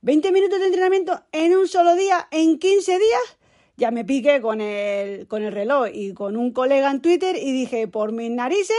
20 0.00 0.32
minutos 0.32 0.58
de 0.58 0.66
entrenamiento 0.66 1.22
en 1.30 1.56
un 1.56 1.68
solo 1.68 1.94
día, 1.94 2.26
en 2.32 2.58
15 2.58 2.98
días, 2.98 3.38
ya 3.76 3.92
me 3.92 4.04
piqué 4.04 4.40
con 4.40 4.60
el, 4.60 5.28
con 5.28 5.44
el 5.44 5.52
reloj 5.52 5.86
y 5.92 6.14
con 6.14 6.36
un 6.36 6.52
colega 6.52 6.90
en 6.90 7.00
Twitter 7.00 7.36
y 7.36 7.52
dije, 7.52 7.86
por 7.86 8.10
mis 8.10 8.32
narices, 8.32 8.76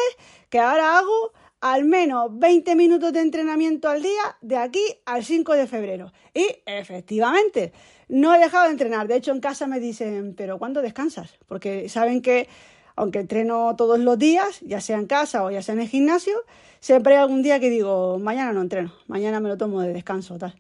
que 0.50 0.60
ahora 0.60 0.98
hago 0.98 1.32
al 1.62 1.86
menos 1.86 2.30
20 2.32 2.76
minutos 2.76 3.14
de 3.14 3.22
entrenamiento 3.22 3.90
al 3.90 4.02
día 4.02 4.38
de 4.42 4.58
aquí 4.58 4.84
al 5.06 5.24
5 5.24 5.54
de 5.54 5.68
febrero. 5.68 6.12
Y 6.34 6.46
efectivamente, 6.66 7.74
no 8.08 8.36
he 8.36 8.40
dejado 8.40 8.66
de 8.66 8.72
entrenar. 8.72 9.08
De 9.08 9.16
hecho, 9.16 9.32
en 9.32 9.40
casa 9.40 9.68
me 9.68 9.80
dicen, 9.80 10.36
pero 10.36 10.60
¿cuándo 10.60 10.82
descansas? 10.82 11.38
Porque 11.48 11.90
saben 11.90 12.22
que, 12.22 12.48
aunque 12.96 13.20
entreno 13.20 13.76
todos 13.76 14.00
los 14.00 14.18
días, 14.18 14.60
ya 14.62 14.82
sea 14.82 14.98
en 14.98 15.08
casa 15.08 15.44
o 15.44 15.52
ya 15.52 15.62
sea 15.62 15.74
en 15.74 15.82
el 15.82 15.88
gimnasio, 15.88 16.36
siempre 16.80 17.16
hay 17.16 17.22
algún 17.22 17.42
día 17.42 17.60
que 17.60 17.70
digo, 17.70 18.20
mañana 18.20 18.54
no 18.54 18.62
entreno, 18.62 18.94
mañana 19.08 19.40
me 19.40 19.50
lo 19.50 19.58
tomo 19.58 19.82
de 19.82 19.94
descanso, 19.94 20.38
tal. 20.38 20.56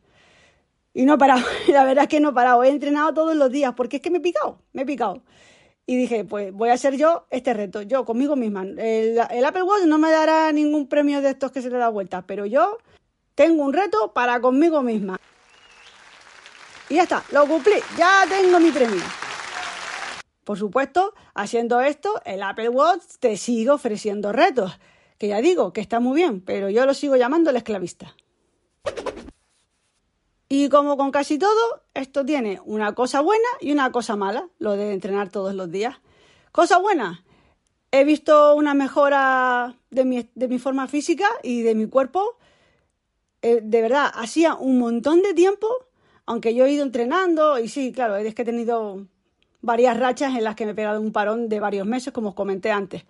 Y 0.94 1.06
no 1.06 1.16
he 1.16 1.18
parado, 1.18 1.46
la 1.68 1.84
verdad 1.84 2.06
es 2.06 2.10
que 2.10 2.20
no 2.20 2.30
he 2.30 2.34
parado, 2.34 2.64
he 2.64 2.70
entrenado 2.70 3.14
todos 3.14 3.36
los 3.36 3.52
días 3.52 3.74
porque 3.75 3.98
es 3.98 4.02
que 4.02 4.10
me 4.10 4.18
he 4.18 4.22
picado, 4.22 4.60
me 4.74 4.84
he 4.84 4.86
picado. 4.86 5.22
Y 5.88 5.98
dije, 5.98 6.25
pues 6.25 6.51
voy 6.51 6.70
a 6.70 6.74
hacer 6.74 6.98
yo 6.98 7.27
este 7.30 7.54
reto, 7.54 7.84
yo 7.84 8.06
conmigo 8.06 8.36
misma. 8.36 8.63
El, 8.63 9.20
Apple 9.20 9.63
Watch 9.63 9.84
no 9.86 10.00
me 10.00 10.10
dará 10.10 10.51
ningún 10.51 10.88
premio 10.88 11.22
de 11.22 11.30
estos 11.30 11.51
que 11.51 11.62
se 11.62 11.70
le 11.70 11.77
da 11.77 11.89
vuelta, 11.89 12.24
pero 12.24 12.46
yo 12.46 12.80
tengo 13.36 13.63
un 13.63 13.74
reto 13.74 14.12
para 14.13 14.39
conmigo 14.42 14.82
misma. 14.82 15.20
Y 16.89 16.96
ya 16.96 17.04
está, 17.04 17.24
lo 17.32 17.46
cumplí, 17.48 17.75
ya 17.98 18.25
tengo 18.27 18.60
mi 18.60 18.72
premio. 18.72 19.01
Por 20.44 20.58
supuesto, 20.58 21.13
haciendo 21.34 21.82
esto, 21.82 22.22
el 22.25 22.42
Apple 22.42 22.70
Watch 22.70 23.04
te 23.20 23.38
sigue 23.38 23.70
ofreciendo 23.70 24.32
retos. 24.32 24.80
que 25.18 25.30
ya 25.30 25.39
digo 25.39 25.72
que 25.72 25.82
está 25.82 26.00
muy 26.00 26.15
bien, 26.15 26.42
pero 26.42 26.70
yo 26.70 26.86
lo 26.86 26.94
sigo 26.94 27.15
llamando 27.15 27.50
el 27.50 27.56
esclavista. 27.56 28.15
Y 30.48 30.70
como 30.70 30.96
con 30.96 31.12
casi 31.12 31.40
todo, 31.40 31.84
esto 31.94 32.24
tiene 32.24 32.62
una 32.66 32.94
cosa 32.94 33.22
buena 33.22 33.48
y 33.60 33.72
una 33.72 33.92
cosa 33.92 34.16
mala, 34.16 34.48
lo 34.60 34.74
de 34.74 34.94
entrenar 34.94 35.30
todos 35.30 35.56
los 35.56 35.72
días. 35.72 35.98
Cosa 36.52 36.78
buena, 36.78 37.24
he 37.92 38.04
visto 38.04 38.56
una 38.56 38.74
mejora 38.74 39.75
de 39.90 40.06
mi, 40.06 40.60
forma 40.60 40.88
física 40.88 41.28
y 41.42 41.62
de 41.62 41.74
mi 41.74 41.88
cuerpo. 41.88 42.38
Eh, 43.42 43.62
de 43.64 43.82
verdad, 43.82 44.12
hacía 44.14 44.54
un 44.56 44.78
montón 44.78 45.22
de 45.24 45.34
tiempo, 45.34 45.68
aunque 46.25 46.54
yo 46.54 46.66
he 46.66 46.72
ido 46.72 46.84
entrenando 46.84 47.58
y 47.60 47.68
sí, 47.68 47.92
claro, 47.92 48.16
es 48.16 48.36
que 48.36 48.44
he 48.44 48.46
tenido 48.46 49.08
varias 49.62 49.98
rachas 49.98 50.36
en 50.36 50.44
las 50.44 50.56
que 50.56 50.66
me 50.66 50.72
he 50.72 50.75
pegado 50.75 51.02
un 51.02 51.12
parón 51.12 51.50
de 51.50 51.60
varios 51.60 51.88
meses, 51.88 52.14
como 52.14 52.30
os 52.30 52.36
comenté 52.36 52.72
antes. 52.72 53.04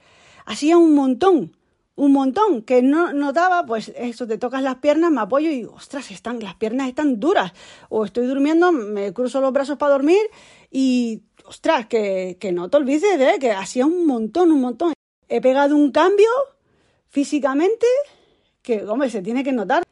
Hacía 0.45 0.77
un 0.77 0.95
montón 0.95 1.57
un 1.95 2.11
montón, 2.11 2.61
que 2.61 2.81
no 2.81 3.13
notaba, 3.13 3.65
pues 3.65 3.93
eso, 3.95 4.27
te 4.27 4.37
tocas 4.37 4.61
las 4.61 4.75
piernas, 4.75 5.11
me 5.11 5.21
apoyo 5.21 5.49
y, 5.49 5.63
ostras, 5.63 6.11
están, 6.11 6.39
las 6.41 6.55
piernas 6.55 6.89
están 6.89 7.19
duras. 7.19 7.53
O 7.89 8.05
estoy 8.05 8.27
durmiendo, 8.27 8.71
me 8.71 9.13
cruzo 9.13 9.39
los 9.39 9.53
brazos 9.53 9.77
para 9.77 9.93
dormir 9.93 10.21
y, 10.69 11.23
ostras, 11.45 11.87
que, 11.87 12.37
que 12.39 12.51
no 12.51 12.69
te 12.69 12.77
olvides 12.77 13.17
de 13.17 13.39
que 13.39 13.51
hacía 13.51 13.85
un 13.85 14.05
montón, 14.05 14.51
un 14.51 14.61
montón. 14.61 14.93
He 15.29 15.41
pegado 15.41 15.75
un 15.75 15.91
cambio 15.91 16.29
físicamente 17.07 17.87
que, 18.61 18.83
hombre, 18.83 19.09
se 19.09 19.21
tiene 19.21 19.43
que 19.43 19.53
notar. 19.53 19.83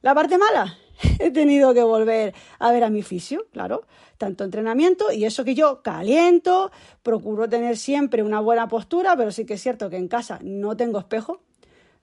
La 0.00 0.14
parte 0.14 0.36
mala, 0.36 0.76
he 1.18 1.30
tenido 1.30 1.74
que 1.74 1.82
volver 1.82 2.34
a 2.58 2.72
ver 2.72 2.84
a 2.84 2.90
mi 2.90 3.02
fisio, 3.02 3.46
claro, 3.52 3.84
tanto 4.18 4.44
entrenamiento 4.44 5.12
y 5.12 5.24
eso 5.24 5.44
que 5.44 5.54
yo 5.54 5.82
caliento, 5.82 6.70
procuro 7.02 7.48
tener 7.48 7.76
siempre 7.76 8.22
una 8.22 8.40
buena 8.40 8.68
postura, 8.68 9.16
pero 9.16 9.32
sí 9.32 9.44
que 9.44 9.54
es 9.54 9.62
cierto 9.62 9.90
que 9.90 9.96
en 9.96 10.08
casa 10.08 10.38
no 10.42 10.76
tengo 10.76 10.98
espejo. 10.98 11.40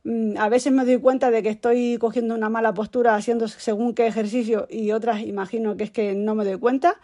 Mm, 0.03 0.37
a 0.37 0.49
veces 0.49 0.71
me 0.71 0.85
doy 0.85 0.97
cuenta 0.99 1.31
de 1.31 1.43
que 1.43 1.49
estoy 1.49 1.97
cogiendo 1.97 2.33
una 2.35 2.49
mala 2.49 2.73
postura 2.73 3.15
haciendo 3.15 3.47
según 3.47 3.93
qué 3.93 4.07
ejercicio 4.07 4.67
y 4.69 4.91
otras 4.91 5.21
imagino 5.21 5.75
que 5.77 5.85
es 5.85 5.91
que 5.91 6.15
no 6.15 6.35
me 6.35 6.45
doy 6.45 6.57
cuenta. 6.57 6.99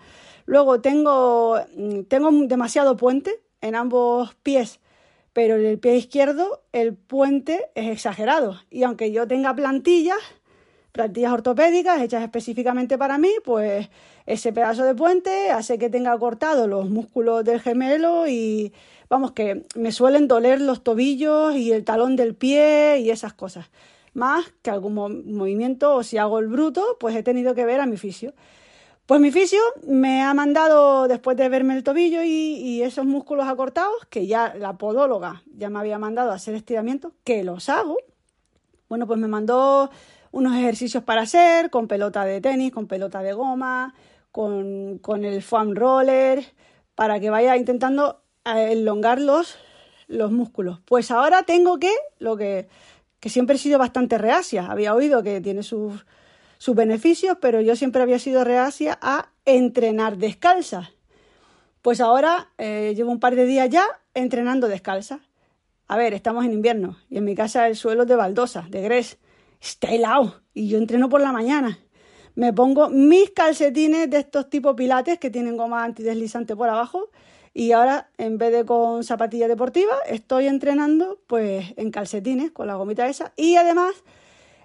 Luego 0.45 0.81
tengo, 0.81 1.59
mm, 1.75 2.03
tengo 2.03 2.29
demasiado 2.47 2.95
puente 2.97 3.41
en 3.61 3.75
ambos 3.75 4.35
pies, 4.35 4.79
pero 5.33 5.55
en 5.55 5.65
el 5.65 5.79
pie 5.79 5.97
izquierdo 5.97 6.63
el 6.71 6.93
puente 6.95 7.69
es 7.75 7.89
exagerado 7.89 8.57
y 8.69 8.83
aunque 8.83 9.11
yo 9.11 9.27
tenga 9.27 9.55
plantillas, 9.55 10.19
plantillas 10.95 11.33
ortopédicas 11.33 12.01
hechas 12.01 12.23
específicamente 12.23 12.97
para 12.97 13.17
mí, 13.17 13.29
pues 13.43 13.89
ese 14.25 14.53
pedazo 14.53 14.85
de 14.85 14.95
puente 14.95 15.51
hace 15.51 15.77
que 15.77 15.89
tenga 15.89 16.17
cortados 16.17 16.69
los 16.69 16.89
músculos 16.89 17.43
del 17.43 17.59
gemelo 17.59 18.27
y 18.27 18.71
vamos 19.09 19.33
que 19.33 19.65
me 19.75 19.91
suelen 19.91 20.29
doler 20.29 20.61
los 20.61 20.83
tobillos 20.83 21.53
y 21.53 21.73
el 21.73 21.83
talón 21.83 22.15
del 22.15 22.33
pie 22.33 22.99
y 22.99 23.09
esas 23.09 23.33
cosas. 23.33 23.65
Más 24.13 24.45
que 24.61 24.69
algún 24.69 24.93
movimiento 24.93 25.95
o 25.95 26.03
si 26.03 26.17
hago 26.17 26.39
el 26.39 26.47
bruto, 26.47 26.95
pues 26.97 27.13
he 27.13 27.23
tenido 27.23 27.55
que 27.55 27.65
ver 27.65 27.81
a 27.81 27.85
mi 27.85 27.97
fisio. 27.97 28.33
Pues 29.05 29.19
mi 29.19 29.31
fisio 29.33 29.59
me 29.85 30.23
ha 30.23 30.33
mandado, 30.33 31.09
después 31.09 31.35
de 31.35 31.49
verme 31.49 31.75
el 31.75 31.83
tobillo 31.83 32.23
y, 32.23 32.81
esos 32.83 33.05
músculos 33.05 33.49
acortados, 33.49 34.05
que 34.09 34.27
ya 34.27 34.55
la 34.57 34.77
podóloga 34.77 35.43
ya 35.57 35.69
me 35.69 35.79
había 35.79 35.99
mandado 35.99 36.31
a 36.31 36.35
hacer 36.35 36.55
estiramientos, 36.55 37.11
que 37.25 37.43
los 37.43 37.67
hago. 37.67 37.97
Bueno, 38.87 39.05
pues 39.07 39.19
me 39.19 39.27
mandó 39.27 39.89
unos 40.35 40.53
ejercicios 40.57 41.01
para 41.01 41.21
hacer 41.21 41.69
con 41.69 41.87
pelota 41.87 42.25
de 42.25 42.41
tenis, 42.41 42.73
con 42.73 42.87
pelota 42.87 43.21
de 43.21 43.31
goma, 43.31 43.93
con, 44.33 44.99
el 45.23 45.41
foam 45.41 45.75
roller, 45.75 46.45
para 46.93 47.21
que 47.21 47.29
vaya 47.29 47.55
intentando 47.55 48.21
eh, 48.43 48.73
elongar 48.73 49.21
los, 49.21 49.57
los 50.09 50.33
músculos. 50.33 50.81
Pues 50.83 51.09
ahora 51.09 51.43
tengo 51.43 51.79
que, 51.79 51.93
lo 52.19 52.35
que, 52.35 52.67
que 53.21 53.29
siempre 53.29 53.55
he 53.55 53.59
sido 53.59 53.79
bastante 53.79 54.17
reacia, 54.17 54.65
había 54.65 54.93
oído 54.93 55.23
que 55.23 55.39
tiene 55.39 55.63
sus, 55.63 56.05
sus 56.57 56.75
beneficios, 56.75 57.37
pero 57.39 57.61
yo 57.61 57.77
siempre 57.77 58.01
había 58.01 58.19
sido 58.19 58.43
reacia 58.43 58.99
a 59.01 59.29
entrenar 59.45 60.17
descalza. 60.17 60.91
Pues 61.81 62.01
ahora 62.01 62.49
eh, 62.57 62.91
llevo 62.93 63.11
un 63.11 63.21
par 63.21 63.35
de 63.35 63.45
días 63.45 63.69
ya 63.69 63.85
entrenando 64.13 64.67
descalza. 64.67 65.21
A 65.87 65.95
ver, 65.95 66.13
estamos 66.13 66.43
en 66.43 66.51
invierno 66.51 66.97
y 67.09 67.19
en 67.19 67.23
mi 67.23 67.35
casa 67.35 67.69
el 67.69 67.77
suelo 67.77 68.01
es 68.01 68.09
de 68.09 68.17
baldosa, 68.17 68.65
de 68.69 68.81
grés 68.81 69.17
está 69.69 69.91
helado 69.91 70.41
y 70.53 70.67
yo 70.67 70.77
entreno 70.77 71.09
por 71.09 71.21
la 71.21 71.31
mañana. 71.31 71.79
Me 72.35 72.51
pongo 72.53 72.89
mis 72.89 73.31
calcetines 73.31 74.09
de 74.09 74.17
estos 74.19 74.49
tipos 74.49 74.75
pilates 74.75 75.19
que 75.19 75.29
tienen 75.29 75.57
goma 75.57 75.83
antideslizante 75.83 76.55
por 76.55 76.69
abajo 76.69 77.09
y 77.53 77.71
ahora 77.71 78.09
en 78.17 78.37
vez 78.37 78.51
de 78.51 78.65
con 78.65 79.03
zapatillas 79.03 79.47
deportivas 79.47 79.97
estoy 80.07 80.47
entrenando 80.47 81.19
pues 81.27 81.73
en 81.77 81.91
calcetines 81.91 82.51
con 82.51 82.67
la 82.67 82.75
gomita 82.75 83.07
esa. 83.07 83.31
Y 83.37 83.55
además 83.55 83.93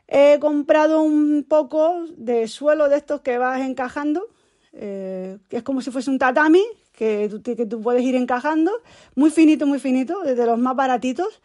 he 0.08 0.38
comprado 0.40 1.02
un 1.02 1.46
poco 1.48 2.04
de 2.16 2.48
suelo 2.48 2.88
de 2.88 2.96
estos 2.96 3.20
que 3.20 3.38
vas 3.38 3.60
encajando 3.60 4.26
eh, 4.72 5.38
que 5.48 5.56
es 5.58 5.62
como 5.62 5.80
si 5.80 5.90
fuese 5.90 6.10
un 6.10 6.18
tatami 6.18 6.62
que 6.92 7.28
tú, 7.28 7.42
que 7.42 7.66
tú 7.66 7.80
puedes 7.80 8.02
ir 8.02 8.14
encajando. 8.14 8.72
Muy 9.14 9.30
finito 9.30 9.66
muy 9.66 9.78
finito 9.78 10.20
desde 10.22 10.46
los 10.46 10.58
más 10.58 10.76
baratitos 10.76 11.40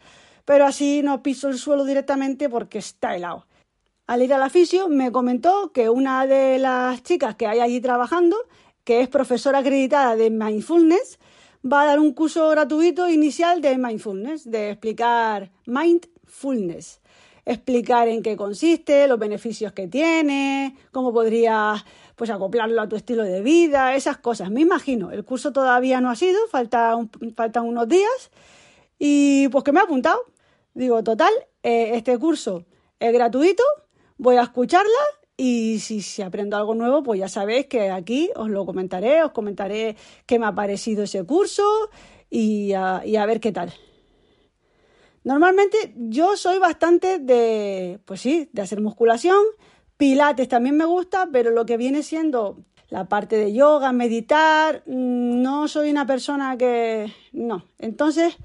pero 0.46 0.64
así 0.64 1.02
no 1.02 1.22
piso 1.22 1.48
el 1.50 1.58
suelo 1.58 1.84
directamente 1.84 2.48
porque 2.48 2.78
está 2.78 3.14
helado. 3.14 3.46
Al 4.06 4.22
ir 4.22 4.32
al 4.32 4.42
aficio 4.42 4.88
me 4.88 5.12
comentó 5.12 5.72
que 5.72 5.90
una 5.90 6.26
de 6.26 6.58
las 6.58 7.02
chicas 7.02 7.34
que 7.34 7.48
hay 7.48 7.58
allí 7.58 7.80
trabajando, 7.80 8.36
que 8.84 9.00
es 9.00 9.08
profesora 9.08 9.58
acreditada 9.58 10.14
de 10.14 10.30
mindfulness, 10.30 11.18
va 11.70 11.82
a 11.82 11.86
dar 11.86 11.98
un 11.98 12.12
curso 12.12 12.48
gratuito 12.50 13.10
inicial 13.10 13.60
de 13.60 13.76
mindfulness, 13.76 14.48
de 14.48 14.70
explicar 14.70 15.50
mindfulness, 15.66 17.00
explicar 17.44 18.06
en 18.06 18.22
qué 18.22 18.36
consiste, 18.36 19.08
los 19.08 19.18
beneficios 19.18 19.72
que 19.72 19.88
tiene, 19.88 20.76
cómo 20.92 21.12
podrías 21.12 21.84
pues 22.14 22.30
acoplarlo 22.30 22.80
a 22.80 22.88
tu 22.88 22.94
estilo 22.94 23.24
de 23.24 23.42
vida, 23.42 23.96
esas 23.96 24.18
cosas. 24.18 24.52
Me 24.52 24.60
imagino, 24.60 25.10
el 25.10 25.24
curso 25.24 25.52
todavía 25.52 26.00
no 26.00 26.10
ha 26.10 26.14
sido, 26.14 26.38
falta 26.48 26.96
faltan 27.34 27.64
unos 27.64 27.88
días 27.88 28.30
y 29.00 29.48
pues 29.48 29.64
que 29.64 29.72
me 29.72 29.80
ha 29.80 29.82
apuntado. 29.82 30.35
Digo, 30.76 31.02
total, 31.02 31.32
eh, 31.62 31.92
este 31.94 32.18
curso 32.18 32.66
es 33.00 33.10
gratuito, 33.10 33.62
voy 34.18 34.36
a 34.36 34.42
escucharla 34.42 34.90
y 35.34 35.78
si, 35.78 36.02
si, 36.02 36.20
aprendo 36.20 36.54
algo 36.54 36.74
nuevo, 36.74 37.02
pues 37.02 37.18
ya 37.18 37.28
sabéis 37.30 37.64
que 37.64 37.88
aquí 37.90 38.30
os 38.36 38.50
lo 38.50 38.66
comentaré, 38.66 39.22
os 39.22 39.32
comentaré 39.32 39.96
qué 40.26 40.38
me 40.38 40.44
ha 40.44 40.54
parecido 40.54 41.04
ese 41.04 41.24
curso 41.24 41.62
y 42.28 42.74
a, 42.74 43.00
y 43.06 43.16
a 43.16 43.24
ver 43.24 43.40
qué 43.40 43.52
tal. 43.52 43.72
Normalmente 45.24 45.94
yo 45.96 46.36
soy 46.36 46.58
bastante 46.58 47.20
de, 47.20 47.98
pues 48.04 48.20
sí, 48.20 48.50
de 48.52 48.60
hacer 48.60 48.82
musculación, 48.82 49.42
pilates 49.96 50.46
también 50.46 50.76
me 50.76 50.84
gusta, 50.84 51.30
pero 51.32 51.52
lo 51.52 51.64
que 51.64 51.78
viene 51.78 52.02
siendo 52.02 52.58
la 52.90 53.08
parte 53.08 53.36
de 53.36 53.54
yoga, 53.54 53.92
meditar, 53.92 54.82
mm, 54.84 55.40
no 55.40 55.68
soy 55.68 55.90
una 55.90 56.06
persona 56.06 56.54
que... 56.58 57.10
no. 57.32 57.64
Entonces, 57.78 58.36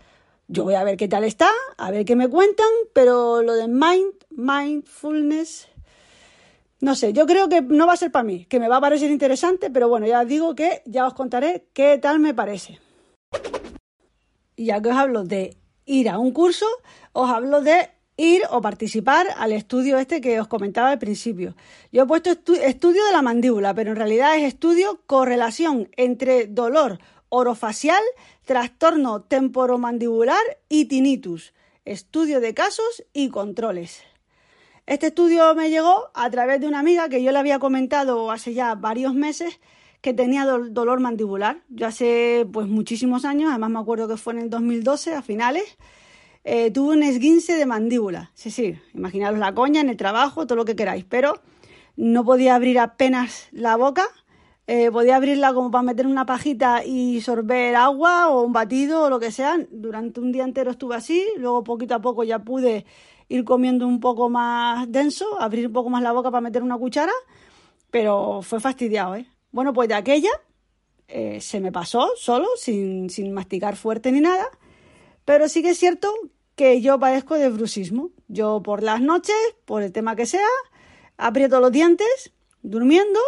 yo 0.51 0.65
voy 0.65 0.75
a 0.75 0.83
ver 0.83 0.97
qué 0.97 1.07
tal 1.07 1.23
está, 1.23 1.49
a 1.77 1.91
ver 1.91 2.03
qué 2.03 2.15
me 2.15 2.27
cuentan, 2.27 2.67
pero 2.93 3.41
lo 3.41 3.53
de 3.53 3.69
mind, 3.69 4.13
mindfulness, 4.31 5.69
no 6.81 6.95
sé, 6.95 7.13
yo 7.13 7.25
creo 7.25 7.47
que 7.47 7.61
no 7.61 7.87
va 7.87 7.93
a 7.93 7.97
ser 7.97 8.11
para 8.11 8.23
mí, 8.23 8.45
que 8.45 8.59
me 8.59 8.67
va 8.67 8.77
a 8.77 8.81
parecer 8.81 9.09
interesante, 9.11 9.69
pero 9.69 9.87
bueno, 9.87 10.07
ya 10.07 10.25
digo 10.25 10.53
que 10.53 10.81
ya 10.85 11.07
os 11.07 11.13
contaré 11.13 11.67
qué 11.73 11.97
tal 11.99 12.19
me 12.19 12.33
parece. 12.33 12.79
Y 14.57 14.65
ya 14.65 14.81
que 14.81 14.89
os 14.89 14.97
hablo 14.97 15.23
de 15.23 15.55
ir 15.85 16.09
a 16.09 16.19
un 16.19 16.31
curso, 16.31 16.65
os 17.13 17.29
hablo 17.29 17.61
de 17.61 17.89
ir 18.17 18.41
o 18.49 18.61
participar 18.61 19.27
al 19.37 19.53
estudio 19.53 19.97
este 19.97 20.19
que 20.19 20.41
os 20.41 20.47
comentaba 20.47 20.89
al 20.89 20.99
principio. 20.99 21.55
Yo 21.93 22.03
he 22.03 22.05
puesto 22.05 22.29
estudio 22.31 23.05
de 23.05 23.11
la 23.13 23.21
mandíbula, 23.21 23.73
pero 23.73 23.91
en 23.91 23.97
realidad 23.97 24.35
es 24.37 24.43
estudio 24.43 25.01
correlación 25.07 25.89
entre 25.95 26.47
dolor 26.47 26.99
orofacial, 27.31 28.03
trastorno 28.43 29.21
temporomandibular 29.21 30.43
y 30.67 30.85
tinnitus, 30.85 31.53
estudio 31.85 32.41
de 32.41 32.53
casos 32.53 33.05
y 33.13 33.29
controles. 33.29 34.03
Este 34.85 35.07
estudio 35.07 35.55
me 35.55 35.69
llegó 35.69 36.11
a 36.13 36.29
través 36.29 36.59
de 36.59 36.67
una 36.67 36.79
amiga 36.79 37.07
que 37.07 37.23
yo 37.23 37.31
le 37.31 37.39
había 37.39 37.57
comentado 37.59 38.31
hace 38.31 38.53
ya 38.53 38.75
varios 38.75 39.13
meses 39.13 39.61
que 40.01 40.13
tenía 40.13 40.45
dolor 40.45 40.99
mandibular. 40.99 41.61
Yo 41.69 41.87
hace 41.87 42.45
pues 42.51 42.67
muchísimos 42.67 43.23
años, 43.23 43.49
además 43.49 43.69
me 43.69 43.79
acuerdo 43.79 44.09
que 44.09 44.17
fue 44.17 44.33
en 44.33 44.39
el 44.39 44.49
2012, 44.49 45.15
a 45.15 45.21
finales, 45.21 45.77
eh, 46.43 46.69
tuve 46.69 46.97
un 46.97 47.03
esguince 47.03 47.55
de 47.55 47.65
mandíbula. 47.65 48.31
Sí, 48.33 48.51
sí, 48.51 48.77
imaginaros 48.93 49.39
la 49.39 49.53
coña 49.55 49.79
en 49.79 49.87
el 49.87 49.95
trabajo, 49.95 50.45
todo 50.47 50.57
lo 50.57 50.65
que 50.65 50.75
queráis, 50.75 51.05
pero 51.07 51.41
no 51.95 52.25
podía 52.25 52.55
abrir 52.55 52.77
apenas 52.77 53.47
la 53.51 53.77
boca 53.77 54.05
eh, 54.67 54.91
podía 54.91 55.15
abrirla 55.15 55.53
como 55.53 55.71
para 55.71 55.81
meter 55.83 56.07
una 56.07 56.25
pajita 56.25 56.85
y 56.85 57.21
sorber 57.21 57.75
agua 57.75 58.29
o 58.29 58.41
un 58.43 58.53
batido 58.53 59.03
o 59.03 59.09
lo 59.09 59.19
que 59.19 59.31
sea. 59.31 59.57
Durante 59.71 60.19
un 60.19 60.31
día 60.31 60.43
entero 60.43 60.71
estuve 60.71 60.95
así, 60.95 61.25
luego 61.37 61.63
poquito 61.63 61.95
a 61.95 62.01
poco 62.01 62.23
ya 62.23 62.39
pude 62.39 62.85
ir 63.27 63.43
comiendo 63.43 63.87
un 63.87 63.99
poco 63.99 64.29
más 64.29 64.91
denso, 64.91 65.39
abrir 65.39 65.67
un 65.67 65.73
poco 65.73 65.89
más 65.89 66.03
la 66.03 66.11
boca 66.11 66.31
para 66.31 66.41
meter 66.41 66.63
una 66.63 66.77
cuchara, 66.77 67.13
pero 67.89 68.41
fue 68.41 68.59
fastidiado, 68.59 69.15
¿eh? 69.15 69.25
Bueno, 69.51 69.73
pues 69.73 69.89
de 69.89 69.95
aquella 69.95 70.31
eh, 71.07 71.41
se 71.41 71.59
me 71.59 71.71
pasó 71.71 72.11
solo, 72.15 72.47
sin, 72.55 73.09
sin 73.09 73.33
masticar 73.33 73.75
fuerte 73.75 74.11
ni 74.11 74.21
nada, 74.21 74.47
pero 75.25 75.49
sí 75.49 75.61
que 75.61 75.71
es 75.71 75.77
cierto 75.77 76.13
que 76.55 76.81
yo 76.81 76.99
padezco 76.99 77.35
de 77.35 77.49
bruxismo. 77.49 78.11
Yo 78.27 78.61
por 78.63 78.83
las 78.83 79.01
noches, 79.01 79.35
por 79.65 79.81
el 79.83 79.91
tema 79.91 80.15
que 80.15 80.25
sea, 80.25 80.47
aprieto 81.17 81.59
los 81.59 81.71
dientes, 81.71 82.31
durmiendo, 82.61 83.19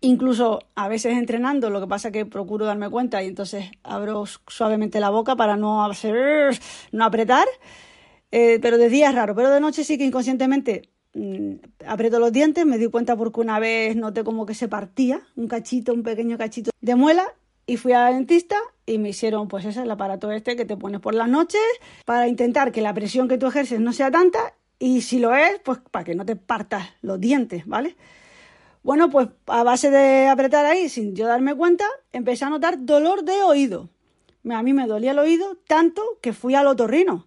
incluso 0.00 0.60
a 0.74 0.88
veces 0.88 1.16
entrenando, 1.16 1.70
lo 1.70 1.80
que 1.80 1.86
pasa 1.86 2.10
que 2.10 2.26
procuro 2.26 2.66
darme 2.66 2.88
cuenta 2.90 3.22
y 3.22 3.26
entonces 3.26 3.70
abro 3.82 4.24
suavemente 4.46 5.00
la 5.00 5.10
boca 5.10 5.36
para 5.36 5.56
no 5.56 5.84
hacer, 5.84 6.58
no 6.92 7.04
apretar. 7.04 7.46
Eh, 8.32 8.58
pero 8.62 8.78
de 8.78 8.88
día 8.88 9.08
es 9.08 9.14
raro, 9.14 9.34
pero 9.34 9.50
de 9.50 9.60
noche 9.60 9.82
sí 9.82 9.98
que 9.98 10.04
inconscientemente 10.04 10.88
mm, 11.14 11.54
aprieto 11.86 12.20
los 12.20 12.32
dientes, 12.32 12.64
me 12.64 12.78
di 12.78 12.86
cuenta 12.86 13.16
porque 13.16 13.40
una 13.40 13.58
vez 13.58 13.96
noté 13.96 14.22
como 14.22 14.46
que 14.46 14.54
se 14.54 14.68
partía 14.68 15.20
un 15.34 15.48
cachito, 15.48 15.92
un 15.92 16.04
pequeño 16.04 16.38
cachito 16.38 16.70
de 16.80 16.94
muela 16.94 17.26
y 17.66 17.76
fui 17.76 17.92
a 17.92 18.04
la 18.04 18.12
dentista 18.12 18.56
y 18.86 18.98
me 18.98 19.08
hicieron 19.08 19.48
pues 19.48 19.64
ese 19.64 19.82
el 19.82 19.90
aparato 19.90 20.30
este 20.30 20.54
que 20.54 20.64
te 20.64 20.76
pones 20.76 21.00
por 21.00 21.14
las 21.14 21.28
noches 21.28 21.60
para 22.04 22.28
intentar 22.28 22.70
que 22.70 22.82
la 22.82 22.94
presión 22.94 23.26
que 23.26 23.36
tú 23.36 23.48
ejerces 23.48 23.80
no 23.80 23.92
sea 23.92 24.12
tanta 24.12 24.54
y 24.78 25.02
si 25.02 25.18
lo 25.18 25.34
es, 25.34 25.60
pues 25.64 25.78
para 25.90 26.04
que 26.04 26.14
no 26.14 26.24
te 26.24 26.36
partas 26.36 26.88
los 27.02 27.20
dientes, 27.20 27.66
¿vale? 27.66 27.96
Bueno, 28.82 29.10
pues 29.10 29.28
a 29.46 29.62
base 29.62 29.90
de 29.90 30.28
apretar 30.28 30.64
ahí 30.66 30.88
sin 30.88 31.14
yo 31.14 31.26
darme 31.26 31.54
cuenta, 31.54 31.84
empecé 32.12 32.44
a 32.44 32.50
notar 32.50 32.84
dolor 32.84 33.24
de 33.24 33.42
oído. 33.42 33.90
A 34.50 34.62
mí 34.62 34.72
me 34.72 34.86
dolía 34.86 35.10
el 35.10 35.18
oído 35.18 35.56
tanto 35.66 36.02
que 36.22 36.32
fui 36.32 36.54
al 36.54 36.66
otorrino 36.66 37.26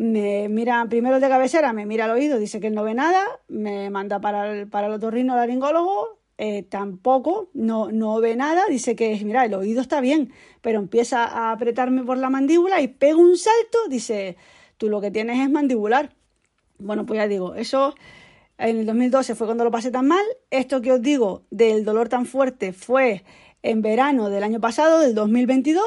me 0.00 0.48
mira, 0.48 0.86
primero 0.88 1.16
el 1.16 1.20
de 1.20 1.28
cabecera 1.28 1.74
me 1.74 1.84
mira 1.84 2.06
el 2.06 2.12
oído, 2.12 2.38
dice 2.38 2.58
que 2.58 2.70
no 2.70 2.82
ve 2.84 2.94
nada, 2.94 3.22
me 3.48 3.90
manda 3.90 4.18
para 4.18 4.50
el, 4.50 4.66
para 4.66 4.86
el 4.86 4.94
otorrino 4.94 5.36
laringólogo, 5.36 6.18
eh, 6.38 6.62
tampoco, 6.62 7.50
no, 7.52 7.92
no 7.92 8.18
ve 8.18 8.34
nada, 8.34 8.64
dice 8.66 8.96
que, 8.96 9.20
mira, 9.26 9.44
el 9.44 9.52
oído 9.52 9.82
está 9.82 10.00
bien, 10.00 10.32
pero 10.62 10.78
empieza 10.78 11.26
a 11.26 11.52
apretarme 11.52 12.02
por 12.02 12.16
la 12.16 12.30
mandíbula 12.30 12.80
y 12.80 12.88
pega 12.88 13.16
un 13.16 13.36
salto, 13.36 13.88
dice, 13.90 14.38
tú 14.78 14.88
lo 14.88 15.02
que 15.02 15.10
tienes 15.10 15.38
es 15.38 15.50
mandibular. 15.50 16.14
Bueno, 16.78 17.04
pues 17.04 17.18
ya 17.18 17.28
digo, 17.28 17.54
eso 17.54 17.94
en 18.60 18.78
el 18.78 18.86
2012 18.86 19.34
fue 19.34 19.46
cuando 19.46 19.64
lo 19.64 19.70
pasé 19.70 19.90
tan 19.90 20.06
mal, 20.06 20.24
esto 20.50 20.82
que 20.82 20.92
os 20.92 21.00
digo 21.02 21.42
del 21.50 21.84
dolor 21.84 22.08
tan 22.08 22.26
fuerte 22.26 22.72
fue 22.72 23.24
en 23.62 23.80
verano 23.82 24.28
del 24.28 24.42
año 24.42 24.60
pasado, 24.60 25.00
del 25.00 25.14
2022, 25.14 25.82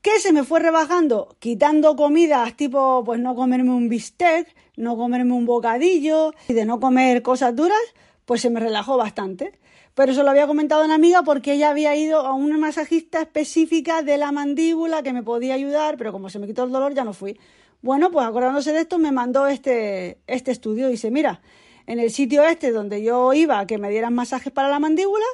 que 0.00 0.18
se 0.20 0.32
me 0.32 0.44
fue 0.44 0.60
rebajando 0.60 1.36
quitando 1.38 1.96
comidas 1.96 2.56
tipo 2.56 3.02
pues 3.04 3.20
no 3.20 3.34
comerme 3.34 3.70
un 3.70 3.88
bistec, 3.88 4.54
no 4.76 4.96
comerme 4.96 5.34
un 5.34 5.44
bocadillo 5.44 6.32
y 6.48 6.54
de 6.54 6.64
no 6.64 6.80
comer 6.80 7.22
cosas 7.22 7.54
duras, 7.54 7.78
pues 8.24 8.40
se 8.40 8.50
me 8.50 8.60
relajó 8.60 8.96
bastante. 8.96 9.58
Pero 9.94 10.12
eso 10.12 10.22
lo 10.22 10.30
había 10.30 10.46
comentado 10.46 10.84
una 10.84 10.94
amiga 10.94 11.24
porque 11.24 11.54
ella 11.54 11.70
había 11.70 11.96
ido 11.96 12.20
a 12.20 12.32
una 12.32 12.56
masajista 12.56 13.20
específica 13.20 14.02
de 14.02 14.16
la 14.16 14.30
mandíbula 14.30 15.02
que 15.02 15.12
me 15.12 15.24
podía 15.24 15.54
ayudar, 15.54 15.96
pero 15.98 16.12
como 16.12 16.30
se 16.30 16.38
me 16.38 16.46
quitó 16.46 16.64
el 16.64 16.70
dolor 16.70 16.94
ya 16.94 17.04
no 17.04 17.12
fui. 17.12 17.38
Bueno, 17.82 18.10
pues 18.10 18.26
acordándose 18.26 18.72
de 18.72 18.80
esto 18.80 18.98
me 18.98 19.12
mandó 19.12 19.46
este, 19.48 20.18
este 20.26 20.52
estudio. 20.52 20.88
Dice, 20.88 21.10
mira, 21.10 21.40
en 21.88 21.98
el 22.00 22.10
sitio 22.10 22.44
este 22.44 22.70
donde 22.70 23.02
yo 23.02 23.32
iba 23.32 23.58
a 23.58 23.66
que 23.66 23.78
me 23.78 23.88
dieran 23.88 24.14
masajes 24.14 24.52
para 24.52 24.68
la 24.68 24.78
mandíbula, 24.78 25.24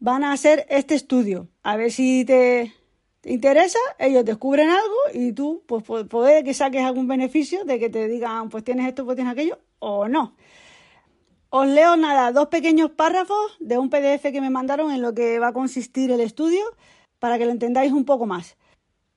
van 0.00 0.22
a 0.22 0.32
hacer 0.32 0.66
este 0.68 0.94
estudio. 0.94 1.48
A 1.62 1.78
ver 1.78 1.90
si 1.90 2.26
te, 2.26 2.74
te 3.22 3.32
interesa, 3.32 3.78
ellos 3.98 4.22
descubren 4.22 4.68
algo 4.68 4.96
y 5.14 5.32
tú, 5.32 5.62
pues 5.66 5.82
puede 5.82 6.44
que 6.44 6.52
saques 6.52 6.84
algún 6.84 7.08
beneficio 7.08 7.64
de 7.64 7.78
que 7.78 7.88
te 7.88 8.06
digan, 8.06 8.50
pues 8.50 8.62
tienes 8.62 8.86
esto, 8.86 9.06
pues 9.06 9.16
tienes 9.16 9.32
aquello, 9.32 9.58
o 9.78 10.06
no. 10.06 10.36
Os 11.48 11.66
leo 11.68 11.96
nada, 11.96 12.32
dos 12.32 12.48
pequeños 12.48 12.90
párrafos 12.90 13.56
de 13.58 13.78
un 13.78 13.88
PDF 13.88 14.30
que 14.30 14.42
me 14.42 14.50
mandaron 14.50 14.92
en 14.92 15.00
lo 15.00 15.14
que 15.14 15.38
va 15.38 15.48
a 15.48 15.52
consistir 15.54 16.10
el 16.10 16.20
estudio 16.20 16.64
para 17.18 17.38
que 17.38 17.46
lo 17.46 17.50
entendáis 17.50 17.92
un 17.92 18.04
poco 18.04 18.26
más. 18.26 18.58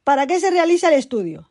¿Para 0.05 0.25
qué 0.25 0.39
se 0.39 0.51
realiza 0.51 0.87
el 0.87 0.93
estudio? 0.93 1.49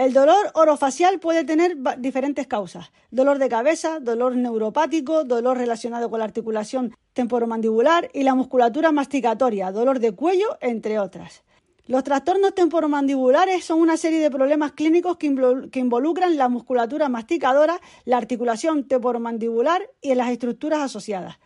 El 0.00 0.14
dolor 0.14 0.50
orofacial 0.54 1.20
puede 1.20 1.44
tener 1.44 1.76
diferentes 1.98 2.46
causas. 2.46 2.90
Dolor 3.10 3.38
de 3.38 3.50
cabeza, 3.50 4.00
dolor 4.00 4.34
neuropático, 4.34 5.24
dolor 5.24 5.58
relacionado 5.58 6.08
con 6.08 6.20
la 6.20 6.24
articulación 6.24 6.96
temporomandibular 7.12 8.08
y 8.14 8.22
la 8.22 8.34
musculatura 8.34 8.92
masticatoria, 8.92 9.70
dolor 9.72 9.98
de 9.98 10.12
cuello, 10.12 10.56
entre 10.62 10.98
otras. 10.98 11.42
Los 11.86 12.02
trastornos 12.02 12.54
temporomandibulares 12.54 13.62
son 13.62 13.78
una 13.78 13.98
serie 13.98 14.20
de 14.20 14.30
problemas 14.30 14.72
clínicos 14.72 15.18
que, 15.18 15.26
involucran 15.26 16.38
la 16.38 16.48
musculatura 16.48 17.10
masticadora, 17.10 17.78
la 18.06 18.16
articulación 18.16 18.88
temporomandibular 18.88 19.82
y 20.00 20.14
las 20.14 20.30
estructuras 20.30 20.80
asociadas. 20.80 21.36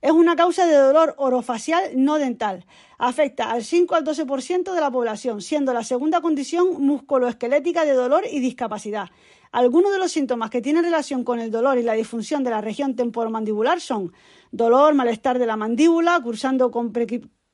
Es 0.00 0.12
una 0.12 0.36
causa 0.36 0.64
de 0.64 0.76
dolor 0.76 1.14
orofacial 1.18 1.90
no 1.96 2.18
dental. 2.18 2.64
Afecta 2.98 3.50
al 3.50 3.64
5 3.64 3.96
al 3.96 4.04
12% 4.04 4.72
de 4.72 4.80
la 4.80 4.92
población, 4.92 5.42
siendo 5.42 5.72
la 5.72 5.82
segunda 5.82 6.20
condición 6.20 6.80
musculoesquelética 6.80 7.84
de 7.84 7.94
dolor 7.94 8.22
y 8.30 8.38
discapacidad. 8.38 9.10
Algunos 9.50 9.90
de 9.90 9.98
los 9.98 10.12
síntomas 10.12 10.50
que 10.50 10.62
tienen 10.62 10.84
relación 10.84 11.24
con 11.24 11.40
el 11.40 11.50
dolor 11.50 11.78
y 11.78 11.82
la 11.82 11.94
disfunción 11.94 12.44
de 12.44 12.50
la 12.50 12.60
región 12.60 12.94
temporomandibular 12.94 13.80
son 13.80 14.12
dolor, 14.52 14.94
malestar 14.94 15.40
de 15.40 15.46
la 15.46 15.56
mandíbula, 15.56 16.20
cursando 16.22 16.70
con 16.70 16.92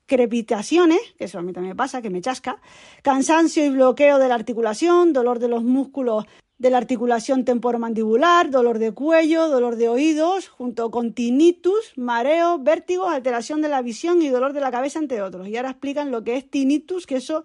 crepitaciones, 0.07 1.01
que 1.17 1.25
eso 1.25 1.39
a 1.39 1.43
mí 1.43 1.55
también 1.55 1.71
me 1.71 1.77
pasa, 1.77 2.03
que 2.03 2.11
me 2.11 2.21
chasca, 2.21 2.61
cansancio 3.03 3.65
y 3.65 3.71
bloqueo 3.71 4.19
de 4.19 4.29
la 4.29 4.35
articulación, 4.35 5.15
dolor 5.15 5.39
de 5.39 5.49
los 5.49 5.63
músculos 5.63 6.27
de 6.59 6.71
la 6.71 6.79
articulación 6.79 7.45
temporomandibular, 7.45 8.51
dolor 8.51 8.79
de 8.79 8.93
cuello, 8.93 9.49
dolor 9.49 9.77
de 9.77 9.89
oídos, 9.89 10.49
junto 10.49 10.91
con 10.91 11.13
tinnitus, 11.13 11.93
mareo, 11.97 12.59
vértigos, 12.59 13.13
alteración 13.13 13.61
de 13.61 13.69
la 13.69 13.83
visión 13.83 14.23
y 14.23 14.29
dolor 14.29 14.53
de 14.53 14.61
la 14.61 14.71
cabeza, 14.71 14.99
entre 14.99 15.23
otros. 15.23 15.49
Y 15.49 15.57
ahora 15.57 15.71
explican 15.71 16.11
lo 16.11 16.23
que 16.25 16.37
es 16.37 16.49
tinnitus, 16.49 17.07
que 17.07 17.17
eso 17.17 17.45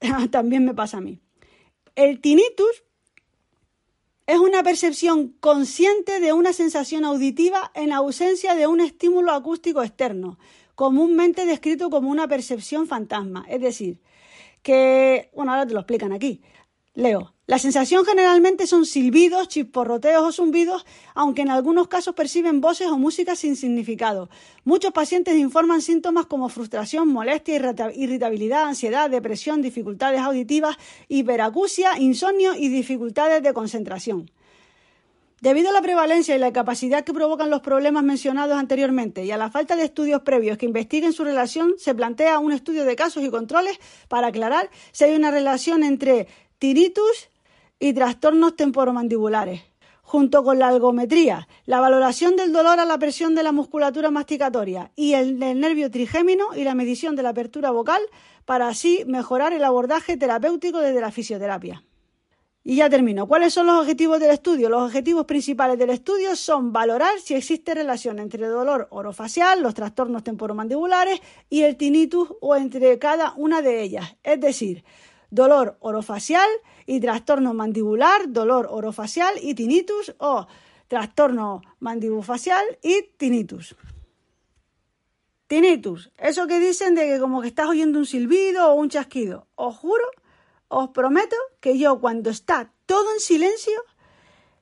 también 0.30 0.64
me 0.64 0.74
pasa 0.74 0.98
a 0.98 1.00
mí. 1.00 1.20
El 1.94 2.20
tinnitus 2.20 2.84
es 4.26 4.38
una 4.38 4.62
percepción 4.62 5.34
consciente 5.40 6.20
de 6.20 6.32
una 6.32 6.52
sensación 6.52 7.04
auditiva 7.04 7.70
en 7.74 7.92
ausencia 7.92 8.54
de 8.54 8.66
un 8.66 8.80
estímulo 8.80 9.32
acústico 9.32 9.82
externo 9.82 10.38
comúnmente 10.78 11.44
descrito 11.44 11.90
como 11.90 12.08
una 12.08 12.28
percepción 12.28 12.86
fantasma. 12.86 13.44
Es 13.48 13.60
decir, 13.60 14.00
que, 14.62 15.28
bueno, 15.34 15.50
ahora 15.50 15.66
te 15.66 15.74
lo 15.74 15.80
explican 15.80 16.12
aquí. 16.12 16.40
Leo. 16.98 17.32
La 17.46 17.60
sensación 17.60 18.04
generalmente 18.04 18.66
son 18.66 18.84
silbidos, 18.84 19.46
chisporroteos 19.46 20.24
o 20.24 20.32
zumbidos, 20.32 20.84
aunque 21.14 21.42
en 21.42 21.48
algunos 21.48 21.86
casos 21.86 22.12
perciben 22.12 22.60
voces 22.60 22.88
o 22.88 22.98
música 22.98 23.36
sin 23.36 23.54
significado. 23.54 24.28
Muchos 24.64 24.90
pacientes 24.90 25.36
informan 25.36 25.80
síntomas 25.80 26.26
como 26.26 26.48
frustración, 26.48 27.06
molestia, 27.06 27.54
irritabilidad, 27.94 28.64
ansiedad, 28.64 29.08
depresión, 29.08 29.62
dificultades 29.62 30.20
auditivas, 30.20 30.76
hiperacusia, 31.06 31.96
insomnio 32.00 32.56
y 32.56 32.68
dificultades 32.68 33.44
de 33.44 33.52
concentración. 33.52 34.28
Debido 35.40 35.70
a 35.70 35.72
la 35.72 35.82
prevalencia 35.82 36.34
y 36.34 36.38
la 36.40 36.52
capacidad 36.52 37.04
que 37.04 37.12
provocan 37.12 37.48
los 37.48 37.60
problemas 37.60 38.02
mencionados 38.02 38.58
anteriormente 38.58 39.24
y 39.24 39.30
a 39.30 39.36
la 39.36 39.52
falta 39.52 39.76
de 39.76 39.84
estudios 39.84 40.22
previos 40.22 40.58
que 40.58 40.66
investiguen 40.66 41.12
su 41.12 41.22
relación, 41.22 41.74
se 41.78 41.94
plantea 41.94 42.40
un 42.40 42.50
estudio 42.50 42.84
de 42.84 42.96
casos 42.96 43.22
y 43.22 43.30
controles 43.30 43.78
para 44.08 44.26
aclarar 44.26 44.68
si 44.90 45.04
hay 45.04 45.14
una 45.14 45.30
relación 45.30 45.84
entre 45.84 46.26
tiritus 46.58 47.28
y 47.78 47.92
trastornos 47.92 48.56
temporomandibulares. 48.56 49.62
Junto 50.02 50.42
con 50.42 50.58
la 50.58 50.68
algometría, 50.68 51.48
la 51.66 51.80
valoración 51.80 52.34
del 52.34 52.52
dolor 52.52 52.80
a 52.80 52.86
la 52.86 52.98
presión 52.98 53.34
de 53.34 53.42
la 53.42 53.52
musculatura 53.52 54.10
masticatoria 54.10 54.90
y 54.96 55.12
el 55.12 55.38
del 55.38 55.60
nervio 55.60 55.90
trigémino 55.90 56.54
y 56.56 56.64
la 56.64 56.74
medición 56.74 57.14
de 57.14 57.22
la 57.22 57.28
apertura 57.28 57.70
vocal 57.70 58.00
para 58.46 58.68
así 58.68 59.04
mejorar 59.06 59.52
el 59.52 59.64
abordaje 59.64 60.16
terapéutico 60.16 60.78
desde 60.80 61.02
la 61.02 61.12
fisioterapia. 61.12 61.84
Y 62.64 62.76
ya 62.76 62.90
termino. 62.90 63.26
¿Cuáles 63.26 63.54
son 63.54 63.66
los 63.66 63.80
objetivos 63.80 64.18
del 64.18 64.30
estudio? 64.30 64.68
Los 64.68 64.82
objetivos 64.82 65.24
principales 65.26 65.78
del 65.78 65.90
estudio 65.90 66.36
son 66.36 66.72
valorar 66.72 67.18
si 67.18 67.34
existe 67.34 67.74
relación 67.74 68.18
entre 68.18 68.44
el 68.44 68.50
dolor 68.50 68.88
orofacial, 68.90 69.62
los 69.62 69.74
trastornos 69.74 70.24
temporomandibulares 70.24 71.20
y 71.48 71.62
el 71.62 71.76
tinnitus 71.76 72.28
o 72.40 72.56
entre 72.56 72.98
cada 72.98 73.32
una 73.36 73.62
de 73.62 73.82
ellas. 73.82 74.16
Es 74.22 74.40
decir, 74.40 74.84
dolor 75.30 75.76
orofacial 75.80 76.48
y 76.86 77.00
trastorno 77.00 77.54
mandibular, 77.54 78.32
dolor 78.32 78.68
orofacial 78.70 79.34
y 79.42 79.54
tinnitus 79.54 80.14
o 80.18 80.46
trastorno 80.88 81.62
mandibufacial 81.80 82.64
y 82.82 83.10
tinnitus. 83.16 83.76
Tinnitus, 85.46 86.10
eso 86.18 86.46
que 86.46 86.58
dicen 86.60 86.94
de 86.94 87.06
que 87.06 87.20
como 87.20 87.40
que 87.40 87.48
estás 87.48 87.68
oyendo 87.68 87.98
un 87.98 88.06
silbido 88.06 88.70
o 88.70 88.74
un 88.74 88.90
chasquido. 88.90 89.46
Os 89.54 89.76
juro 89.76 90.04
os 90.68 90.90
prometo 90.90 91.36
que 91.60 91.78
yo 91.78 91.98
cuando 91.98 92.30
está 92.30 92.72
todo 92.86 93.12
en 93.14 93.20
silencio, 93.20 93.80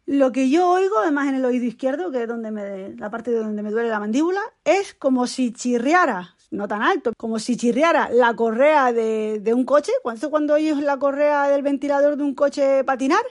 lo 0.06 0.30
que 0.30 0.48
yo 0.48 0.70
oigo, 0.70 0.98
además 0.98 1.28
en 1.28 1.34
el 1.34 1.44
oído 1.44 1.64
izquierdo, 1.64 2.12
que 2.12 2.22
es 2.22 2.28
donde 2.28 2.52
me, 2.52 2.94
la 2.94 3.10
parte 3.10 3.32
de 3.32 3.38
donde 3.38 3.62
me 3.62 3.72
duele 3.72 3.88
la 3.88 3.98
mandíbula, 3.98 4.40
es 4.64 4.94
como 4.94 5.26
si 5.26 5.52
chirriara, 5.52 6.35
no 6.56 6.66
tan 6.66 6.82
alto, 6.82 7.12
como 7.16 7.38
si 7.38 7.56
chirriara 7.56 8.08
la 8.10 8.34
correa 8.34 8.92
de, 8.92 9.52
un 9.54 9.64
coche. 9.64 9.92
Cuando, 10.02 10.30
cuando 10.30 10.54
oyes 10.54 10.78
la 10.78 10.98
correa 10.98 11.48
del 11.48 11.62
ventilador 11.62 12.16
de 12.16 12.24
un 12.24 12.34
coche 12.34 12.82
patinar, 12.84 13.22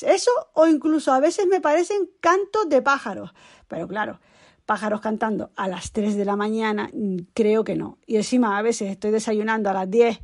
eso, 0.00 0.30
o 0.54 0.66
incluso 0.66 1.12
a 1.12 1.20
veces 1.20 1.46
me 1.46 1.60
parecen 1.60 2.08
cantos 2.20 2.68
de 2.68 2.82
pájaros. 2.82 3.32
Pero 3.68 3.86
claro, 3.86 4.20
pájaros 4.66 5.00
cantando 5.00 5.50
a 5.56 5.68
las 5.68 5.92
3 5.92 6.16
de 6.16 6.24
la 6.24 6.36
mañana, 6.36 6.90
mm, 6.92 7.16
creo 7.34 7.64
que 7.64 7.76
no. 7.76 7.98
Y 8.06 8.16
encima 8.16 8.58
a 8.58 8.62
veces 8.62 8.90
estoy 8.90 9.10
desayunando 9.10 9.70
a 9.70 9.72
las 9.72 9.90
10 9.90 10.18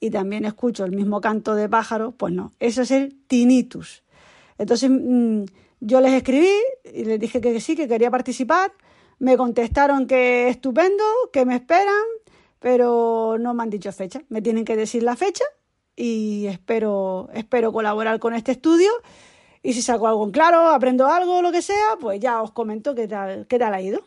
y 0.00 0.10
también 0.10 0.44
escucho 0.44 0.84
el 0.84 0.92
mismo 0.92 1.20
canto 1.20 1.54
de 1.54 1.68
pájaro, 1.68 2.12
pues 2.12 2.32
no, 2.32 2.52
eso 2.58 2.82
es 2.82 2.90
el 2.90 3.16
tinnitus. 3.26 4.02
Entonces 4.58 4.90
mm, 4.90 5.44
yo 5.80 6.00
les 6.00 6.12
escribí 6.14 6.52
y 6.92 7.04
les 7.04 7.20
dije 7.20 7.40
que 7.40 7.60
sí, 7.60 7.76
que 7.76 7.88
quería 7.88 8.10
participar. 8.10 8.72
Me 9.20 9.36
contestaron 9.36 10.06
que 10.06 10.48
estupendo, 10.48 11.04
que 11.30 11.44
me 11.44 11.54
esperan, 11.54 12.04
pero 12.58 13.36
no 13.38 13.52
me 13.52 13.62
han 13.62 13.70
dicho 13.70 13.92
fecha. 13.92 14.22
Me 14.30 14.40
tienen 14.40 14.64
que 14.64 14.76
decir 14.76 15.02
la 15.02 15.14
fecha 15.14 15.44
y 15.94 16.46
espero, 16.46 17.28
espero 17.34 17.70
colaborar 17.70 18.18
con 18.18 18.34
este 18.34 18.52
estudio. 18.52 18.90
Y 19.62 19.74
si 19.74 19.82
saco 19.82 20.08
algo 20.08 20.24
en 20.24 20.30
claro, 20.30 20.70
aprendo 20.70 21.06
algo, 21.06 21.42
lo 21.42 21.52
que 21.52 21.60
sea, 21.60 21.98
pues 22.00 22.18
ya 22.18 22.40
os 22.40 22.50
comento 22.52 22.94
qué 22.94 23.06
tal, 23.06 23.46
qué 23.46 23.58
tal 23.58 23.74
ha 23.74 23.82
ido. 23.82 24.00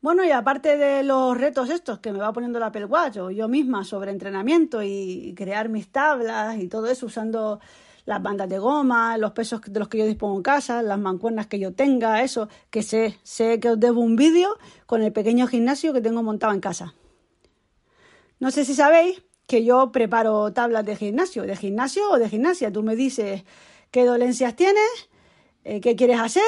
Bueno, 0.00 0.24
y 0.24 0.32
aparte 0.32 0.76
de 0.76 1.04
los 1.04 1.38
retos 1.38 1.70
estos 1.70 2.00
que 2.00 2.12
me 2.12 2.18
va 2.18 2.32
poniendo 2.32 2.58
la 2.58 2.66
Apple 2.66 2.88
o 2.90 3.30
yo 3.30 3.46
misma 3.46 3.84
sobre 3.84 4.10
entrenamiento 4.10 4.82
y 4.82 5.32
crear 5.36 5.68
mis 5.68 5.92
tablas 5.92 6.58
y 6.58 6.68
todo 6.68 6.88
eso 6.88 7.06
usando 7.06 7.60
las 8.04 8.22
bandas 8.22 8.48
de 8.48 8.58
goma, 8.58 9.16
los 9.18 9.32
pesos 9.32 9.60
de 9.62 9.78
los 9.78 9.88
que 9.88 9.98
yo 9.98 10.06
dispongo 10.06 10.36
en 10.36 10.42
casa, 10.42 10.82
las 10.82 10.98
mancuernas 10.98 11.46
que 11.46 11.58
yo 11.58 11.74
tenga, 11.74 12.22
eso, 12.22 12.48
que 12.70 12.82
sé, 12.82 13.18
sé 13.22 13.60
que 13.60 13.70
os 13.70 13.80
debo 13.80 14.00
un 14.00 14.16
vídeo 14.16 14.56
con 14.86 15.02
el 15.02 15.12
pequeño 15.12 15.46
gimnasio 15.46 15.92
que 15.92 16.00
tengo 16.00 16.22
montado 16.22 16.52
en 16.52 16.60
casa. 16.60 16.94
No 18.40 18.50
sé 18.50 18.64
si 18.64 18.74
sabéis 18.74 19.22
que 19.46 19.64
yo 19.64 19.92
preparo 19.92 20.52
tablas 20.52 20.84
de 20.84 20.96
gimnasio, 20.96 21.42
de 21.44 21.56
gimnasio 21.56 22.10
o 22.10 22.18
de 22.18 22.28
gimnasia. 22.28 22.72
Tú 22.72 22.82
me 22.82 22.96
dices 22.96 23.44
qué 23.90 24.04
dolencias 24.04 24.56
tienes, 24.56 25.08
eh, 25.64 25.80
qué 25.80 25.96
quieres 25.96 26.20
hacer 26.20 26.42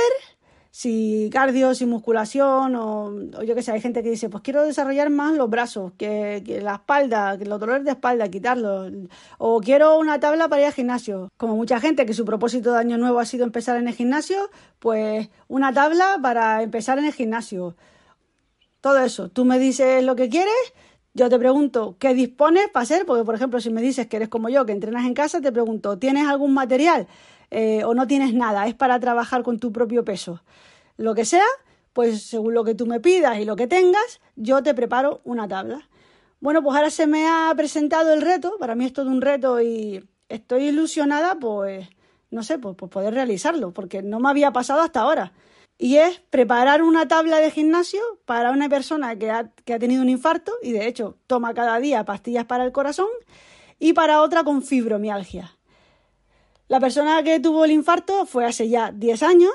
si 0.77 1.31
cardio, 1.33 1.75
si 1.75 1.87
musculación 1.87 2.77
o, 2.77 3.11
yo 3.43 3.55
qué 3.55 3.63
sé, 3.63 3.73
hay 3.73 3.81
gente 3.81 4.03
que 4.03 4.11
dice, 4.11 4.29
pues 4.29 4.43
quiero 4.43 4.63
desarrollar 4.63 5.09
más 5.09 5.35
los 5.35 5.49
brazos, 5.49 5.95
que, 5.97 6.61
la 6.63 6.75
espalda, 6.75 7.39
que 7.39 7.47
los 7.47 7.59
dolores 7.59 7.83
de 7.83 7.93
espalda, 7.93 8.29
quitarlos, 8.29 8.93
o 9.39 9.63
quiero 9.63 9.99
una 9.99 10.21
tabla 10.21 10.49
para 10.49 10.61
ir 10.61 10.67
al 10.67 10.75
gimnasio. 10.75 11.31
Como 11.39 11.57
mucha 11.57 11.81
gente 11.81 12.05
que 12.05 12.13
su 12.13 12.27
propósito 12.27 12.73
de 12.75 12.79
año 12.81 12.99
nuevo 12.99 13.21
ha 13.21 13.25
sido 13.25 13.47
empezar 13.47 13.79
en 13.79 13.89
el 13.89 13.95
gimnasio, 13.95 14.51
pues 14.79 15.31
una 15.49 15.73
tabla 15.73 16.19
para 16.21 16.63
empezar 16.63 16.99
en 16.99 17.07
el 17.07 17.15
gimnasio. 17.15 17.75
Todo 18.83 19.01
eso, 19.01 19.31
tú 19.31 19.47
me 19.47 19.59
dices 19.59 20.05
lo 20.05 20.15
que 20.15 20.29
quieres, 20.29 20.75
yo 21.15 21.31
te 21.31 21.39
pregunto 21.39 21.97
qué 21.99 22.13
dispones 22.13 22.69
para 22.69 22.83
hacer, 22.83 23.07
porque 23.07 23.25
por 23.25 23.35
ejemplo, 23.35 23.63
si 23.63 23.71
me 23.71 23.81
dices 23.81 24.09
que 24.09 24.17
eres 24.17 24.29
como 24.29 24.51
yo, 24.51 24.67
que 24.67 24.73
entrenas 24.73 25.07
en 25.07 25.15
casa, 25.15 25.41
te 25.41 25.53
pregunto, 25.53 25.99
¿tienes 25.99 26.29
algún 26.29 26.53
material? 26.53 27.07
Eh, 27.51 27.85
o 27.85 27.95
no 27.95 28.07
tienes 28.07 28.35
nada, 28.35 28.67
es 28.67 28.75
para 28.75 28.99
trabajar 29.01 29.43
con 29.43 29.59
tu 29.59 29.73
propio 29.73 30.05
peso. 30.05 30.43
Lo 30.97 31.15
que 31.15 31.25
sea, 31.25 31.45
pues 31.93 32.23
según 32.23 32.55
lo 32.55 32.65
que 32.65 32.75
tú 32.75 32.87
me 32.87 33.01
pidas 33.01 33.39
y 33.39 33.45
lo 33.45 33.57
que 33.57 33.67
tengas, 33.67 34.21
yo 34.35 34.63
te 34.63 34.75
preparo 34.75 35.21
una 35.25 35.49
tabla. 35.49 35.89
Bueno, 36.41 36.63
pues 36.63 36.77
ahora 36.77 36.91
se 36.91 37.07
me 37.07 37.27
ha 37.27 37.53
presentado 37.57 38.13
el 38.13 38.21
reto, 38.21 38.57
para 38.59 38.75
mí 38.75 38.85
es 38.85 38.93
todo 38.93 39.11
un 39.11 39.23
reto 39.23 39.61
y 39.61 40.07
estoy 40.29 40.65
ilusionada, 40.69 41.39
pues, 41.39 41.89
no 42.31 42.43
sé, 42.43 42.59
pues, 42.59 42.77
pues 42.77 42.91
poder 42.91 43.15
realizarlo, 43.15 43.73
porque 43.73 44.03
no 44.03 44.21
me 44.21 44.29
había 44.29 44.53
pasado 44.53 44.81
hasta 44.83 45.01
ahora. 45.01 45.33
Y 45.79 45.97
es 45.97 46.21
preparar 46.31 46.83
una 46.83 47.09
tabla 47.09 47.39
de 47.39 47.51
gimnasio 47.51 48.01
para 48.25 48.51
una 48.51 48.69
persona 48.69 49.17
que 49.17 49.31
ha, 49.31 49.51
que 49.65 49.75
ha 49.75 49.79
tenido 49.79 50.03
un 50.03 50.09
infarto 50.09 50.53
y 50.63 50.73
de 50.73 50.87
hecho 50.87 51.19
toma 51.27 51.53
cada 51.55 51.79
día 51.79 52.05
pastillas 52.05 52.47
para 52.47 52.65
el 52.65 52.73
corazón 52.73 53.09
y 53.79 53.93
para 53.93 54.23
otra 54.23 54.43
con 54.45 54.63
fibromialgia. 54.63 55.56
La 56.69 56.81
persona 56.81 57.23
que 57.23 57.39
tuvo 57.39 57.65
el 57.65 57.71
infarto 57.71 58.27
fue 58.27 58.45
hace 58.45 58.69
ya 58.69 58.91
10 58.91 59.23
años 59.23 59.53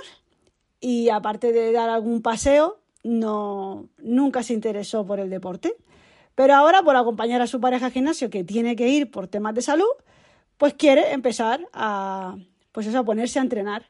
y 0.79 1.09
aparte 1.09 1.51
de 1.51 1.71
dar 1.73 1.89
algún 1.89 2.21
paseo, 2.21 2.79
no, 3.03 3.89
nunca 3.97 4.43
se 4.43 4.53
interesó 4.53 5.05
por 5.05 5.19
el 5.19 5.29
deporte. 5.29 5.75
Pero 6.35 6.55
ahora, 6.55 6.83
por 6.83 6.95
acompañar 6.95 7.41
a 7.41 7.47
su 7.47 7.59
pareja 7.59 7.87
al 7.87 7.91
gimnasio, 7.91 8.29
que 8.29 8.43
tiene 8.43 8.75
que 8.75 8.87
ir 8.87 9.11
por 9.11 9.27
temas 9.27 9.53
de 9.53 9.61
salud, 9.61 9.91
pues 10.57 10.73
quiere 10.73 11.11
empezar 11.11 11.67
a, 11.73 12.37
pues 12.71 12.87
eso, 12.87 12.99
a 12.99 13.03
ponerse 13.03 13.39
a 13.39 13.41
entrenar. 13.41 13.89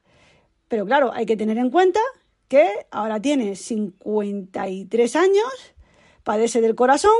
Pero 0.67 0.85
claro, 0.85 1.11
hay 1.13 1.25
que 1.25 1.37
tener 1.37 1.57
en 1.57 1.69
cuenta 1.69 1.99
que 2.47 2.67
ahora 2.89 3.21
tiene 3.21 3.55
53 3.55 5.15
años, 5.15 5.51
padece 6.23 6.59
del 6.59 6.75
corazón 6.75 7.11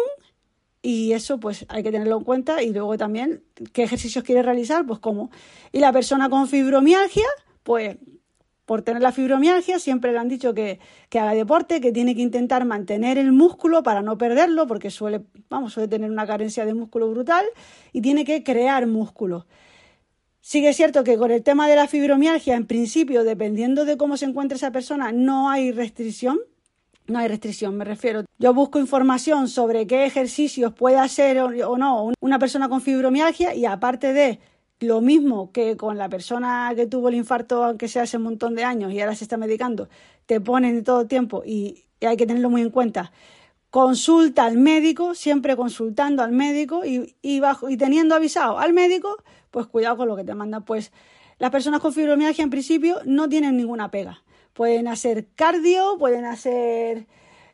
y 0.82 1.14
eso 1.14 1.40
pues 1.40 1.66
hay 1.70 1.84
que 1.84 1.92
tenerlo 1.92 2.18
en 2.18 2.24
cuenta 2.24 2.64
y 2.64 2.74
luego 2.74 2.98
también 2.98 3.44
qué 3.74 3.84
ejercicios 3.84 4.24
quiere 4.24 4.42
realizar, 4.42 4.86
pues 4.86 5.00
cómo. 5.00 5.30
Y 5.72 5.80
la 5.80 5.94
persona 5.94 6.30
con 6.30 6.48
fibromialgia, 6.48 7.28
pues 7.64 7.98
por 8.66 8.82
tener 8.82 9.02
la 9.02 9.12
fibromialgia 9.12 9.80
siempre 9.80 10.12
le 10.12 10.20
han 10.20 10.30
dicho 10.30 10.54
que, 10.54 10.80
que, 11.10 11.20
haga 11.20 11.34
deporte, 11.34 11.82
que 11.82 11.92
tiene 11.92 12.16
que 12.16 12.22
intentar 12.22 12.66
mantener 12.66 13.18
el 13.18 13.32
músculo 13.32 13.84
para 13.84 14.02
no 14.02 14.18
perderlo, 14.18 14.66
porque 14.66 14.90
suele, 14.90 15.22
vamos, 15.50 15.74
suele 15.74 15.88
tener 15.88 16.10
una 16.10 16.26
carencia 16.26 16.66
de 16.66 16.74
músculo 16.74 17.10
brutal 17.10 17.46
y 17.92 18.02
tiene 18.02 18.24
que 18.24 18.44
crear 18.44 18.88
músculo. 18.88 19.46
Sí 20.44 20.74
cierto 20.74 21.04
que 21.04 21.18
con 21.18 21.30
el 21.30 21.44
tema 21.44 21.68
de 21.68 21.76
la 21.76 21.88
fibromialgia, 21.88 22.56
en 22.56 22.66
principio, 22.66 23.24
dependiendo 23.24 23.86
de 23.86 23.96
cómo 23.96 24.18
se 24.18 24.26
encuentre 24.26 24.56
esa 24.56 24.72
persona, 24.72 25.12
no 25.12 25.52
hay 25.52 25.72
restricción, 25.72 26.40
no 27.12 27.20
hay 27.20 27.28
restricción, 27.28 27.76
me 27.76 27.86
refiero. 27.86 28.24
Yo 28.40 28.54
busco 28.54 28.80
información 28.80 29.48
sobre 29.48 29.86
qué 29.86 30.06
ejercicios 30.06 30.74
puede 30.74 30.98
hacer 30.98 31.40
o 31.40 31.78
no 31.78 32.12
una 32.20 32.40
persona 32.40 32.70
con 32.70 32.82
fibromialgia 32.82 33.54
y 33.54 33.66
aparte 33.66 34.14
de 34.14 34.40
lo 34.82 35.00
mismo 35.00 35.52
que 35.52 35.78
con 35.78 35.98
la 35.98 36.10
persona 36.10 36.74
que 36.76 36.88
tuvo 36.88 37.10
el 37.10 37.16
infarto, 37.16 37.64
aunque 37.64 37.88
sea 37.88 38.04
hace 38.04 38.18
un 38.18 38.24
montón 38.24 38.56
de 38.56 38.64
años 38.64 38.92
y 38.92 39.00
ahora 39.00 39.16
se 39.16 39.24
está 39.24 39.38
medicando, 39.38 39.90
te 40.26 40.42
ponen 40.42 40.84
todo 40.84 41.02
el 41.02 41.08
tiempo 41.08 41.44
y, 41.46 41.86
hay 42.04 42.18
que 42.18 42.26
tenerlo 42.26 42.50
muy 42.50 42.62
en 42.62 42.72
cuenta. 42.72 43.12
Consulta 43.70 44.46
al 44.46 44.58
médico, 44.58 45.14
siempre 45.14 45.56
consultando 45.56 46.24
al 46.24 46.32
médico 46.32 46.84
y, 46.84 47.16
y, 47.22 47.40
bajo, 47.40 47.70
y 47.70 47.78
teniendo 47.78 48.16
avisado 48.16 48.58
al 48.58 48.74
médico, 48.74 49.18
pues 49.52 49.68
cuidado 49.68 49.98
con 49.98 50.08
lo 50.08 50.16
que 50.16 50.24
te 50.24 50.34
manda. 50.34 50.62
Pues 50.62 50.92
las 51.38 51.52
personas 51.52 51.80
con 51.80 51.94
fibromialgia 51.94 52.44
en 52.44 52.50
principio 52.50 52.98
no 53.06 53.30
tienen 53.30 53.56
ninguna 53.56 53.92
pega. 53.92 54.24
Pueden 54.54 54.88
hacer 54.88 55.28
cardio, 55.36 55.98
pueden 55.98 56.26
hacer 56.26 57.08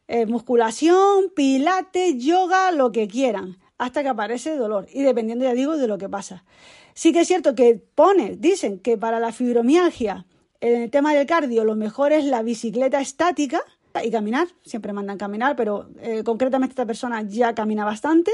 eh, 0.07 0.25
musculación, 0.25 1.31
pilates, 1.35 2.23
yoga, 2.23 2.71
lo 2.71 2.91
que 2.91 3.07
quieran, 3.07 3.57
hasta 3.77 4.03
que 4.03 4.09
aparece 4.09 4.55
dolor. 4.55 4.87
Y 4.93 5.03
dependiendo, 5.03 5.45
ya 5.45 5.53
digo, 5.53 5.77
de 5.77 5.87
lo 5.87 5.97
que 5.97 6.09
pasa. 6.09 6.45
Sí 6.93 7.13
que 7.13 7.21
es 7.21 7.27
cierto 7.27 7.55
que 7.55 7.75
pone, 7.93 8.35
dicen 8.37 8.79
que 8.79 8.97
para 8.97 9.19
la 9.19 9.31
fibromialgia, 9.31 10.25
en 10.59 10.81
el 10.81 10.89
tema 10.89 11.13
del 11.13 11.27
cardio, 11.27 11.63
lo 11.63 11.75
mejor 11.75 12.11
es 12.11 12.25
la 12.25 12.41
bicicleta 12.41 12.99
estática 12.99 13.61
y 14.03 14.11
caminar. 14.11 14.47
Siempre 14.63 14.93
mandan 14.93 15.17
caminar, 15.17 15.55
pero 15.55 15.89
eh, 15.99 16.23
concretamente 16.23 16.73
esta 16.73 16.85
persona 16.85 17.21
ya 17.23 17.53
camina 17.53 17.85
bastante. 17.85 18.31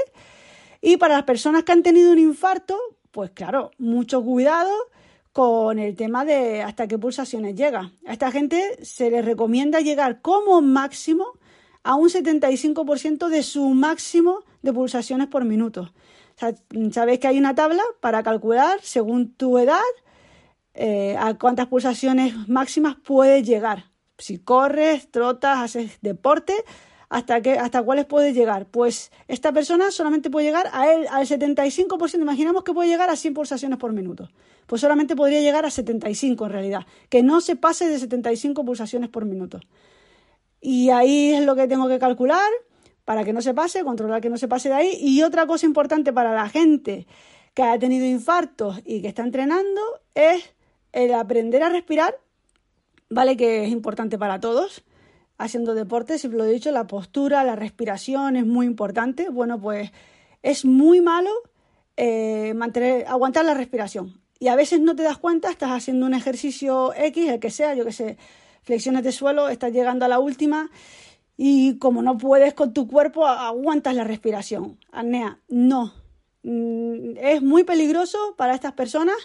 Y 0.82 0.98
para 0.98 1.16
las 1.16 1.24
personas 1.24 1.64
que 1.64 1.72
han 1.72 1.84
tenido 1.84 2.12
un 2.12 2.20
infarto, 2.20 2.78
pues 3.12 3.32
claro, 3.32 3.72
mucho 3.78 4.24
cuidado 4.24 4.72
con 5.34 5.80
el 5.80 5.96
tema 5.96 6.24
de 6.24 6.62
hasta 6.62 6.88
qué 6.88 6.98
pulsaciones 6.98 7.56
llega. 7.56 7.92
A 8.06 8.14
esta 8.14 8.32
gente 8.32 8.78
se 8.86 9.10
les 9.10 9.26
recomienda 9.26 9.82
llegar 9.82 10.22
como 10.22 10.62
máximo 10.62 11.26
a 11.84 11.96
un 11.96 12.10
75% 12.10 13.28
de 13.28 13.44
su 13.44 13.70
máximo 13.70 14.44
de 14.62 14.72
pulsaciones 14.72 15.28
por 15.28 15.44
minuto. 15.44 15.92
Sabéis 16.92 17.20
que 17.20 17.28
hay 17.28 17.38
una 17.38 17.56
tabla 17.56 17.84
para 18.00 18.24
calcular 18.24 18.80
según 18.82 19.34
tu 19.34 19.58
edad 19.58 19.82
eh, 20.76 21.16
a 21.20 21.34
cuántas 21.36 21.68
pulsaciones 21.68 22.48
máximas 22.48 22.96
puedes 23.04 23.46
llegar. 23.46 23.92
Si 24.18 24.38
corres, 24.38 25.10
trotas, 25.12 25.60
haces 25.60 25.98
deporte, 26.02 26.54
hasta, 27.14 27.42
qué, 27.42 27.54
hasta 27.54 27.84
cuáles 27.84 28.06
puedes 28.06 28.36
llegar. 28.36 28.66
Pues 28.66 29.12
esta 29.28 29.52
persona 29.52 29.92
solamente 29.92 30.30
puede 30.30 30.48
llegar 30.48 30.70
a 30.74 30.92
él, 30.92 31.08
al 31.10 31.26
75%, 31.26 32.22
imaginamos 32.22 32.64
que 32.64 32.74
puede 32.74 32.90
llegar 32.90 33.10
a 33.10 33.16
100 33.16 33.34
pulsaciones 33.34 33.80
por 33.80 33.94
minuto 33.94 34.30
pues 34.68 34.82
solamente 34.82 35.16
podría 35.16 35.42
llegar 35.42 35.66
a 35.66 35.70
75 35.70 36.46
en 36.46 36.52
realidad, 36.52 36.86
que 37.10 37.24
no 37.24 37.42
se 37.42 37.56
pase 37.56 37.88
de 37.88 38.00
75 38.00 38.64
pulsaciones 38.66 39.10
por 39.10 39.26
minuto. 39.26 39.60
Y 40.62 40.90
ahí 40.90 41.34
es 41.34 41.46
lo 41.46 41.56
que 41.56 41.68
tengo 41.68 41.88
que 41.88 42.00
calcular 42.00 42.50
para 43.06 43.26
que 43.26 43.34
no 43.34 43.42
se 43.42 43.54
pase, 43.54 43.84
controlar 43.84 44.22
que 44.22 44.30
no 44.30 44.38
se 44.38 44.48
pase 44.48 44.70
de 44.70 44.76
ahí. 44.76 44.98
Y 45.00 45.24
otra 45.24 45.46
cosa 45.46 45.66
importante 45.66 46.14
para 46.14 46.34
la 46.34 46.48
gente 46.48 47.06
que 47.54 47.64
ha 47.64 47.78
tenido 47.78 48.06
infartos 48.06 48.80
y 48.86 49.02
que 49.02 49.10
está 49.10 49.24
entrenando 49.24 49.82
es 50.16 50.54
el 50.94 51.14
aprender 51.14 51.64
a 51.64 51.70
respirar, 51.70 52.18
¿vale? 53.10 53.36
Que 53.36 53.66
es 53.66 53.72
importante 53.72 54.18
para 54.18 54.40
todos. 54.40 54.84
Haciendo 55.44 55.76
deporte, 55.76 56.18
siempre 56.18 56.38
lo 56.38 56.46
he 56.46 56.52
dicho, 56.52 56.72
la 56.72 56.88
postura, 56.88 57.44
la 57.44 57.58
respiración 57.58 58.38
es 58.38 58.46
muy 58.46 58.66
importante. 58.66 59.30
Bueno, 59.30 59.60
pues 59.60 59.92
es 60.42 60.64
muy 60.64 61.02
malo 61.02 61.32
eh, 61.98 62.54
mantener, 62.56 63.06
aguantar 63.08 63.44
la 63.44 63.54
respiración 63.54 64.24
y 64.44 64.50
a 64.50 64.56
veces 64.56 64.82
no 64.82 64.94
te 64.94 65.04
das 65.04 65.18
cuenta, 65.18 65.50
estás 65.50 65.72
haciendo 65.72 66.06
un 66.06 66.14
ejercicio 66.14 66.94
X, 66.96 67.30
el 67.30 67.40
que 67.40 67.50
sea, 67.50 67.76
yo 67.76 67.86
que 67.86 67.94
sé, 67.94 68.18
flexiones 68.62 69.04
de 69.04 69.14
suelo, 69.14 69.48
estás 69.48 69.72
llegando 69.72 70.04
a 70.04 70.10
la 70.10 70.20
última 70.20 70.70
y 71.38 71.78
como 71.78 72.02
no 72.02 72.18
puedes 72.18 72.54
con 72.54 72.74
tu 72.74 72.88
cuerpo, 72.88 73.26
aguantas 73.26 73.96
la 73.96 74.04
respiración. 74.04 74.78
Arnea, 74.92 75.40
no. 75.48 75.94
Mm, 76.44 77.16
es 77.22 77.42
muy 77.42 77.64
peligroso 77.64 78.36
para 78.36 78.54
estas 78.54 78.74
personas 78.74 79.16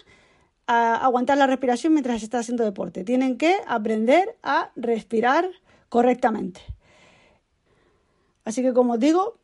aguantar 0.67 1.37
la 1.37 1.47
respiración 1.47 1.93
mientras 1.93 2.21
está 2.23 2.39
haciendo 2.39 2.63
deporte. 2.63 3.03
Tienen 3.03 3.37
que 3.37 3.55
aprender 3.67 4.37
a 4.43 4.71
respirar 4.75 5.49
correctamente. 5.89 6.61
Así 8.45 8.61
que 8.61 8.73
como 8.73 8.97
digo, 8.97 9.37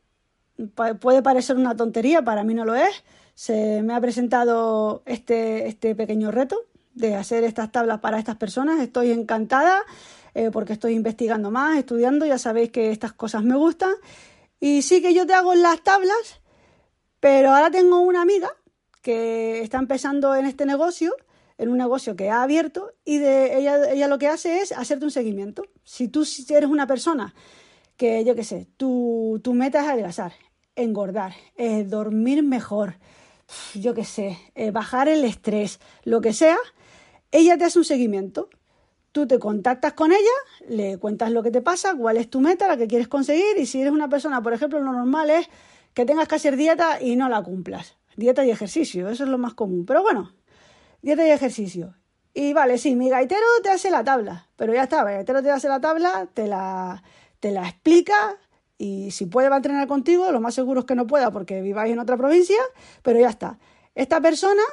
puede 1.00 1.22
parecer 1.22 1.58
una 1.58 1.76
tontería, 1.76 2.24
para 2.24 2.44
mí 2.44 2.54
no 2.54 2.66
lo 2.66 2.76
es, 2.76 3.04
se 3.34 3.82
me 3.84 3.94
ha 3.94 4.02
presentado 4.02 5.04
este, 5.06 5.68
este 5.68 5.94
pequeño 5.96 6.32
reto 6.32 6.58
de 6.94 7.16
hacer 7.16 7.44
estas 7.44 7.72
tablas 7.72 8.00
para 8.00 8.18
estas 8.18 8.38
personas. 8.38 8.80
Estoy 8.80 9.12
encantada 9.12 9.84
eh, 10.34 10.50
porque 10.52 10.74
estoy 10.74 10.94
investigando 10.94 11.52
más, 11.52 11.78
estudiando, 11.78 12.26
ya 12.26 12.38
sabéis 12.38 12.72
que 12.72 12.92
estas 12.92 13.14
cosas 13.14 13.44
me 13.44 13.56
gustan. 13.56 13.92
Y 14.60 14.82
sí 14.82 15.02
que 15.02 15.14
yo 15.14 15.28
te 15.28 15.34
hago 15.34 15.54
las 15.54 15.84
tablas, 15.84 16.42
pero 17.20 17.52
ahora 17.52 17.70
tengo 17.70 18.00
una 18.00 18.22
amiga 18.22 18.50
que 19.02 19.62
está 19.62 19.78
empezando 19.78 20.34
en 20.36 20.46
este 20.46 20.66
negocio, 20.66 21.14
en 21.58 21.70
un 21.70 21.78
negocio 21.78 22.16
que 22.16 22.30
ha 22.30 22.44
abierto, 22.44 22.94
y 23.06 23.18
de 23.18 23.58
ella, 23.58 23.92
ella 23.92 24.08
lo 24.08 24.18
que 24.18 24.28
hace 24.28 24.60
es 24.60 24.72
hacerte 24.72 25.06
un 25.06 25.12
seguimiento. 25.12 25.64
Si 25.84 26.08
tú 26.08 26.26
eres 26.50 26.70
una 26.70 26.88
persona 26.88 27.34
que, 27.98 28.26
yo 28.26 28.36
qué 28.36 28.44
sé, 28.44 28.68
tu, 28.78 29.40
tu 29.44 29.54
meta 29.54 29.82
es 29.82 29.88
adelgazar, 29.88 30.34
engordar, 30.76 31.34
eh, 31.56 31.84
dormir 31.84 32.44
mejor, 32.44 32.98
yo 33.74 33.94
qué 33.94 34.04
sé, 34.04 34.38
eh, 34.56 34.72
bajar 34.72 35.08
el 35.08 35.24
estrés, 35.24 35.80
lo 36.04 36.22
que 36.22 36.34
sea, 36.34 36.58
ella 37.32 37.58
te 37.58 37.66
hace 37.66 37.80
un 37.80 37.86
seguimiento. 37.86 38.50
Tú 39.12 39.28
te 39.28 39.40
contactas 39.40 39.94
con 39.94 40.12
ella, 40.12 40.20
le 40.68 40.98
cuentas 40.98 41.32
lo 41.32 41.42
que 41.42 41.52
te 41.52 41.62
pasa, 41.62 41.96
cuál 41.96 42.18
es 42.18 42.30
tu 42.30 42.42
meta, 42.42 42.68
la 42.68 42.76
que 42.76 42.88
quieres 42.88 43.08
conseguir, 43.08 43.58
y 43.58 43.66
si 43.66 43.80
eres 43.80 43.94
una 43.94 44.10
persona, 44.10 44.42
por 44.42 44.54
ejemplo, 44.54 44.82
lo 44.82 44.92
normal 44.92 45.30
es 45.30 45.48
que 45.94 46.06
tengas 46.06 46.28
que 46.28 46.36
hacer 46.36 46.58
dieta 46.58 47.02
y 47.02 47.16
no 47.16 47.30
la 47.30 47.42
cumplas. 47.42 47.96
Dieta 48.18 48.46
y 48.46 48.52
ejercicio, 48.52 49.10
eso 49.10 49.24
es 49.24 49.30
lo 49.30 49.38
más 49.38 49.54
común. 49.54 49.86
Pero 49.86 50.02
bueno, 50.02 50.34
dieta 51.06 51.26
y 51.28 51.30
ejercicio. 51.30 51.94
Y 52.34 52.54
vale, 52.54 52.80
sí, 52.80 52.96
mi 52.96 53.10
gaitero 53.10 53.46
te 53.62 53.70
hace 53.70 53.92
la 53.92 54.04
tabla, 54.04 54.48
pero 54.56 54.74
ya 54.74 54.84
está, 54.84 55.06
mi 55.06 55.12
gaitero 55.12 55.44
te 55.44 55.52
hace 55.52 55.70
la 55.70 55.80
tabla, 55.80 56.28
te 56.34 56.48
la, 56.48 57.04
te 57.40 57.52
la 57.52 57.70
explica, 57.70 58.38
y 58.80 59.12
si 59.12 59.28
puede 59.28 59.48
va 59.48 59.56
a 59.56 59.60
entrenar 59.60 59.88
contigo, 59.88 60.32
lo 60.32 60.42
más 60.42 60.56
seguro 60.56 60.80
es 60.80 60.86
que 60.88 60.96
no 60.96 61.06
pueda 61.06 61.30
porque 61.30 61.62
viváis 61.62 61.94
en 61.94 62.00
otra 62.00 62.18
provincia, 62.18 62.58
pero 63.04 63.20
ya 63.20 63.30
está. 63.30 63.60
Esta 63.94 64.20
persona, 64.20 64.64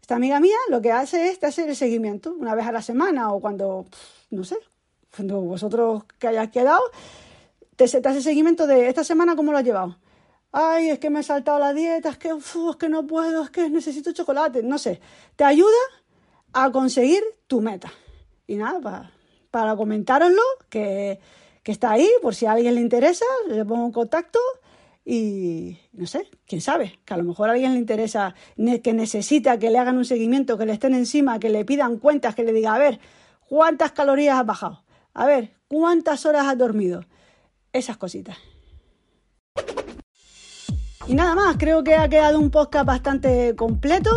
esta 0.00 0.14
amiga 0.14 0.38
mía, 0.38 0.56
lo 0.68 0.80
que 0.80 0.92
hace 0.92 1.28
es 1.28 1.42
hacer 1.42 1.68
el 1.68 1.76
seguimiento 1.76 2.34
una 2.38 2.54
vez 2.54 2.66
a 2.68 2.72
la 2.72 2.82
semana 2.82 3.32
o 3.32 3.40
cuando, 3.40 3.84
no 4.30 4.44
sé, 4.44 4.58
cuando 5.14 5.40
vosotros 5.40 6.04
que 6.20 6.28
hayáis 6.28 6.50
quedado, 6.50 6.80
te, 7.74 7.88
te 7.88 8.08
hace 8.08 8.22
seguimiento 8.22 8.68
de 8.68 8.88
esta 8.88 9.02
semana 9.02 9.34
cómo 9.34 9.50
lo 9.50 9.58
has 9.58 9.64
llevado. 9.64 9.98
Ay, 10.52 10.90
es 10.90 10.98
que 10.98 11.10
me 11.10 11.20
he 11.20 11.22
saltado 11.22 11.58
la 11.58 11.72
dieta, 11.72 12.10
es 12.10 12.18
que, 12.18 12.28
es 12.30 12.76
que 12.76 12.88
no 12.88 13.06
puedo, 13.06 13.44
es 13.44 13.50
que 13.50 13.70
necesito 13.70 14.12
chocolate, 14.12 14.62
no 14.62 14.78
sé. 14.78 15.00
Te 15.36 15.44
ayuda 15.44 15.78
a 16.52 16.70
conseguir 16.70 17.22
tu 17.46 17.60
meta. 17.60 17.92
Y 18.46 18.56
nada, 18.56 18.80
para, 18.80 19.12
para 19.50 19.76
comentároslo, 19.76 20.42
que 20.68 21.20
que 21.62 21.72
está 21.72 21.92
ahí, 21.92 22.08
por 22.22 22.34
si 22.34 22.46
a 22.46 22.52
alguien 22.52 22.74
le 22.74 22.80
interesa, 22.80 23.24
le 23.48 23.64
pongo 23.64 23.86
en 23.86 23.92
contacto 23.92 24.38
y 25.04 25.78
no 25.92 26.06
sé, 26.06 26.28
quién 26.46 26.60
sabe, 26.60 27.00
que 27.04 27.14
a 27.14 27.16
lo 27.16 27.24
mejor 27.24 27.48
a 27.48 27.52
alguien 27.52 27.72
le 27.72 27.78
interesa, 27.78 28.34
que 28.82 28.92
necesita 28.92 29.58
que 29.58 29.70
le 29.70 29.78
hagan 29.78 29.96
un 29.96 30.04
seguimiento, 30.04 30.56
que 30.56 30.66
le 30.66 30.72
estén 30.72 30.94
encima, 30.94 31.38
que 31.38 31.50
le 31.50 31.64
pidan 31.64 31.98
cuentas, 31.98 32.34
que 32.34 32.44
le 32.44 32.52
diga, 32.52 32.74
a 32.74 32.78
ver, 32.78 33.00
¿cuántas 33.48 33.92
calorías 33.92 34.38
has 34.38 34.46
bajado? 34.46 34.84
A 35.14 35.26
ver, 35.26 35.52
¿cuántas 35.68 36.24
horas 36.26 36.46
has 36.46 36.56
dormido? 36.56 37.04
Esas 37.72 37.96
cositas. 37.96 38.36
Y 41.06 41.14
nada 41.14 41.34
más, 41.34 41.56
creo 41.58 41.82
que 41.82 41.96
ha 41.96 42.08
quedado 42.08 42.38
un 42.38 42.50
podcast 42.50 42.86
bastante 42.86 43.54
completo. 43.56 44.10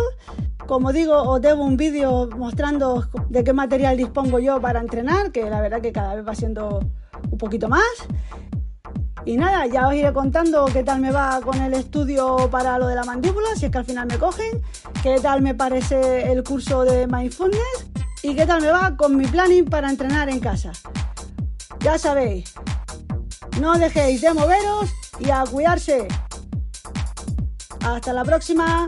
Como 0.66 0.92
digo, 0.92 1.14
os 1.22 1.40
debo 1.40 1.64
un 1.64 1.76
vídeo 1.76 2.28
mostrando 2.36 3.06
de 3.28 3.44
qué 3.44 3.52
material 3.52 3.96
dispongo 3.96 4.38
yo 4.38 4.60
para 4.60 4.80
entrenar, 4.80 5.32
que 5.32 5.48
la 5.50 5.60
verdad 5.60 5.80
que 5.80 5.92
cada 5.92 6.14
vez 6.14 6.26
va 6.26 6.34
siendo 6.34 6.80
un 7.30 7.38
poquito 7.38 7.68
más. 7.68 7.82
Y 9.26 9.36
nada, 9.38 9.66
ya 9.66 9.88
os 9.88 9.94
iré 9.94 10.12
contando 10.12 10.66
qué 10.66 10.82
tal 10.82 11.00
me 11.00 11.10
va 11.10 11.40
con 11.40 11.60
el 11.60 11.72
estudio 11.72 12.48
para 12.50 12.78
lo 12.78 12.86
de 12.86 12.94
la 12.94 13.04
mandíbula, 13.04 13.48
si 13.56 13.66
es 13.66 13.70
que 13.70 13.78
al 13.78 13.84
final 13.86 14.06
me 14.06 14.18
cogen, 14.18 14.62
qué 15.02 15.18
tal 15.20 15.40
me 15.40 15.54
parece 15.54 16.30
el 16.30 16.44
curso 16.44 16.84
de 16.84 17.06
Mindfulness 17.06 17.86
y 18.22 18.34
qué 18.34 18.44
tal 18.44 18.60
me 18.60 18.68
va 18.68 18.94
con 18.96 19.16
mi 19.16 19.26
planning 19.26 19.64
para 19.64 19.88
entrenar 19.88 20.28
en 20.28 20.40
casa. 20.40 20.72
Ya 21.80 21.98
sabéis, 21.98 22.54
no 23.60 23.78
dejéis 23.78 24.20
de 24.20 24.34
moveros 24.34 24.90
y 25.18 25.30
a 25.30 25.44
cuidarse. 25.44 26.06
Hasta 27.84 28.14
la 28.14 28.24
próxima. 28.24 28.86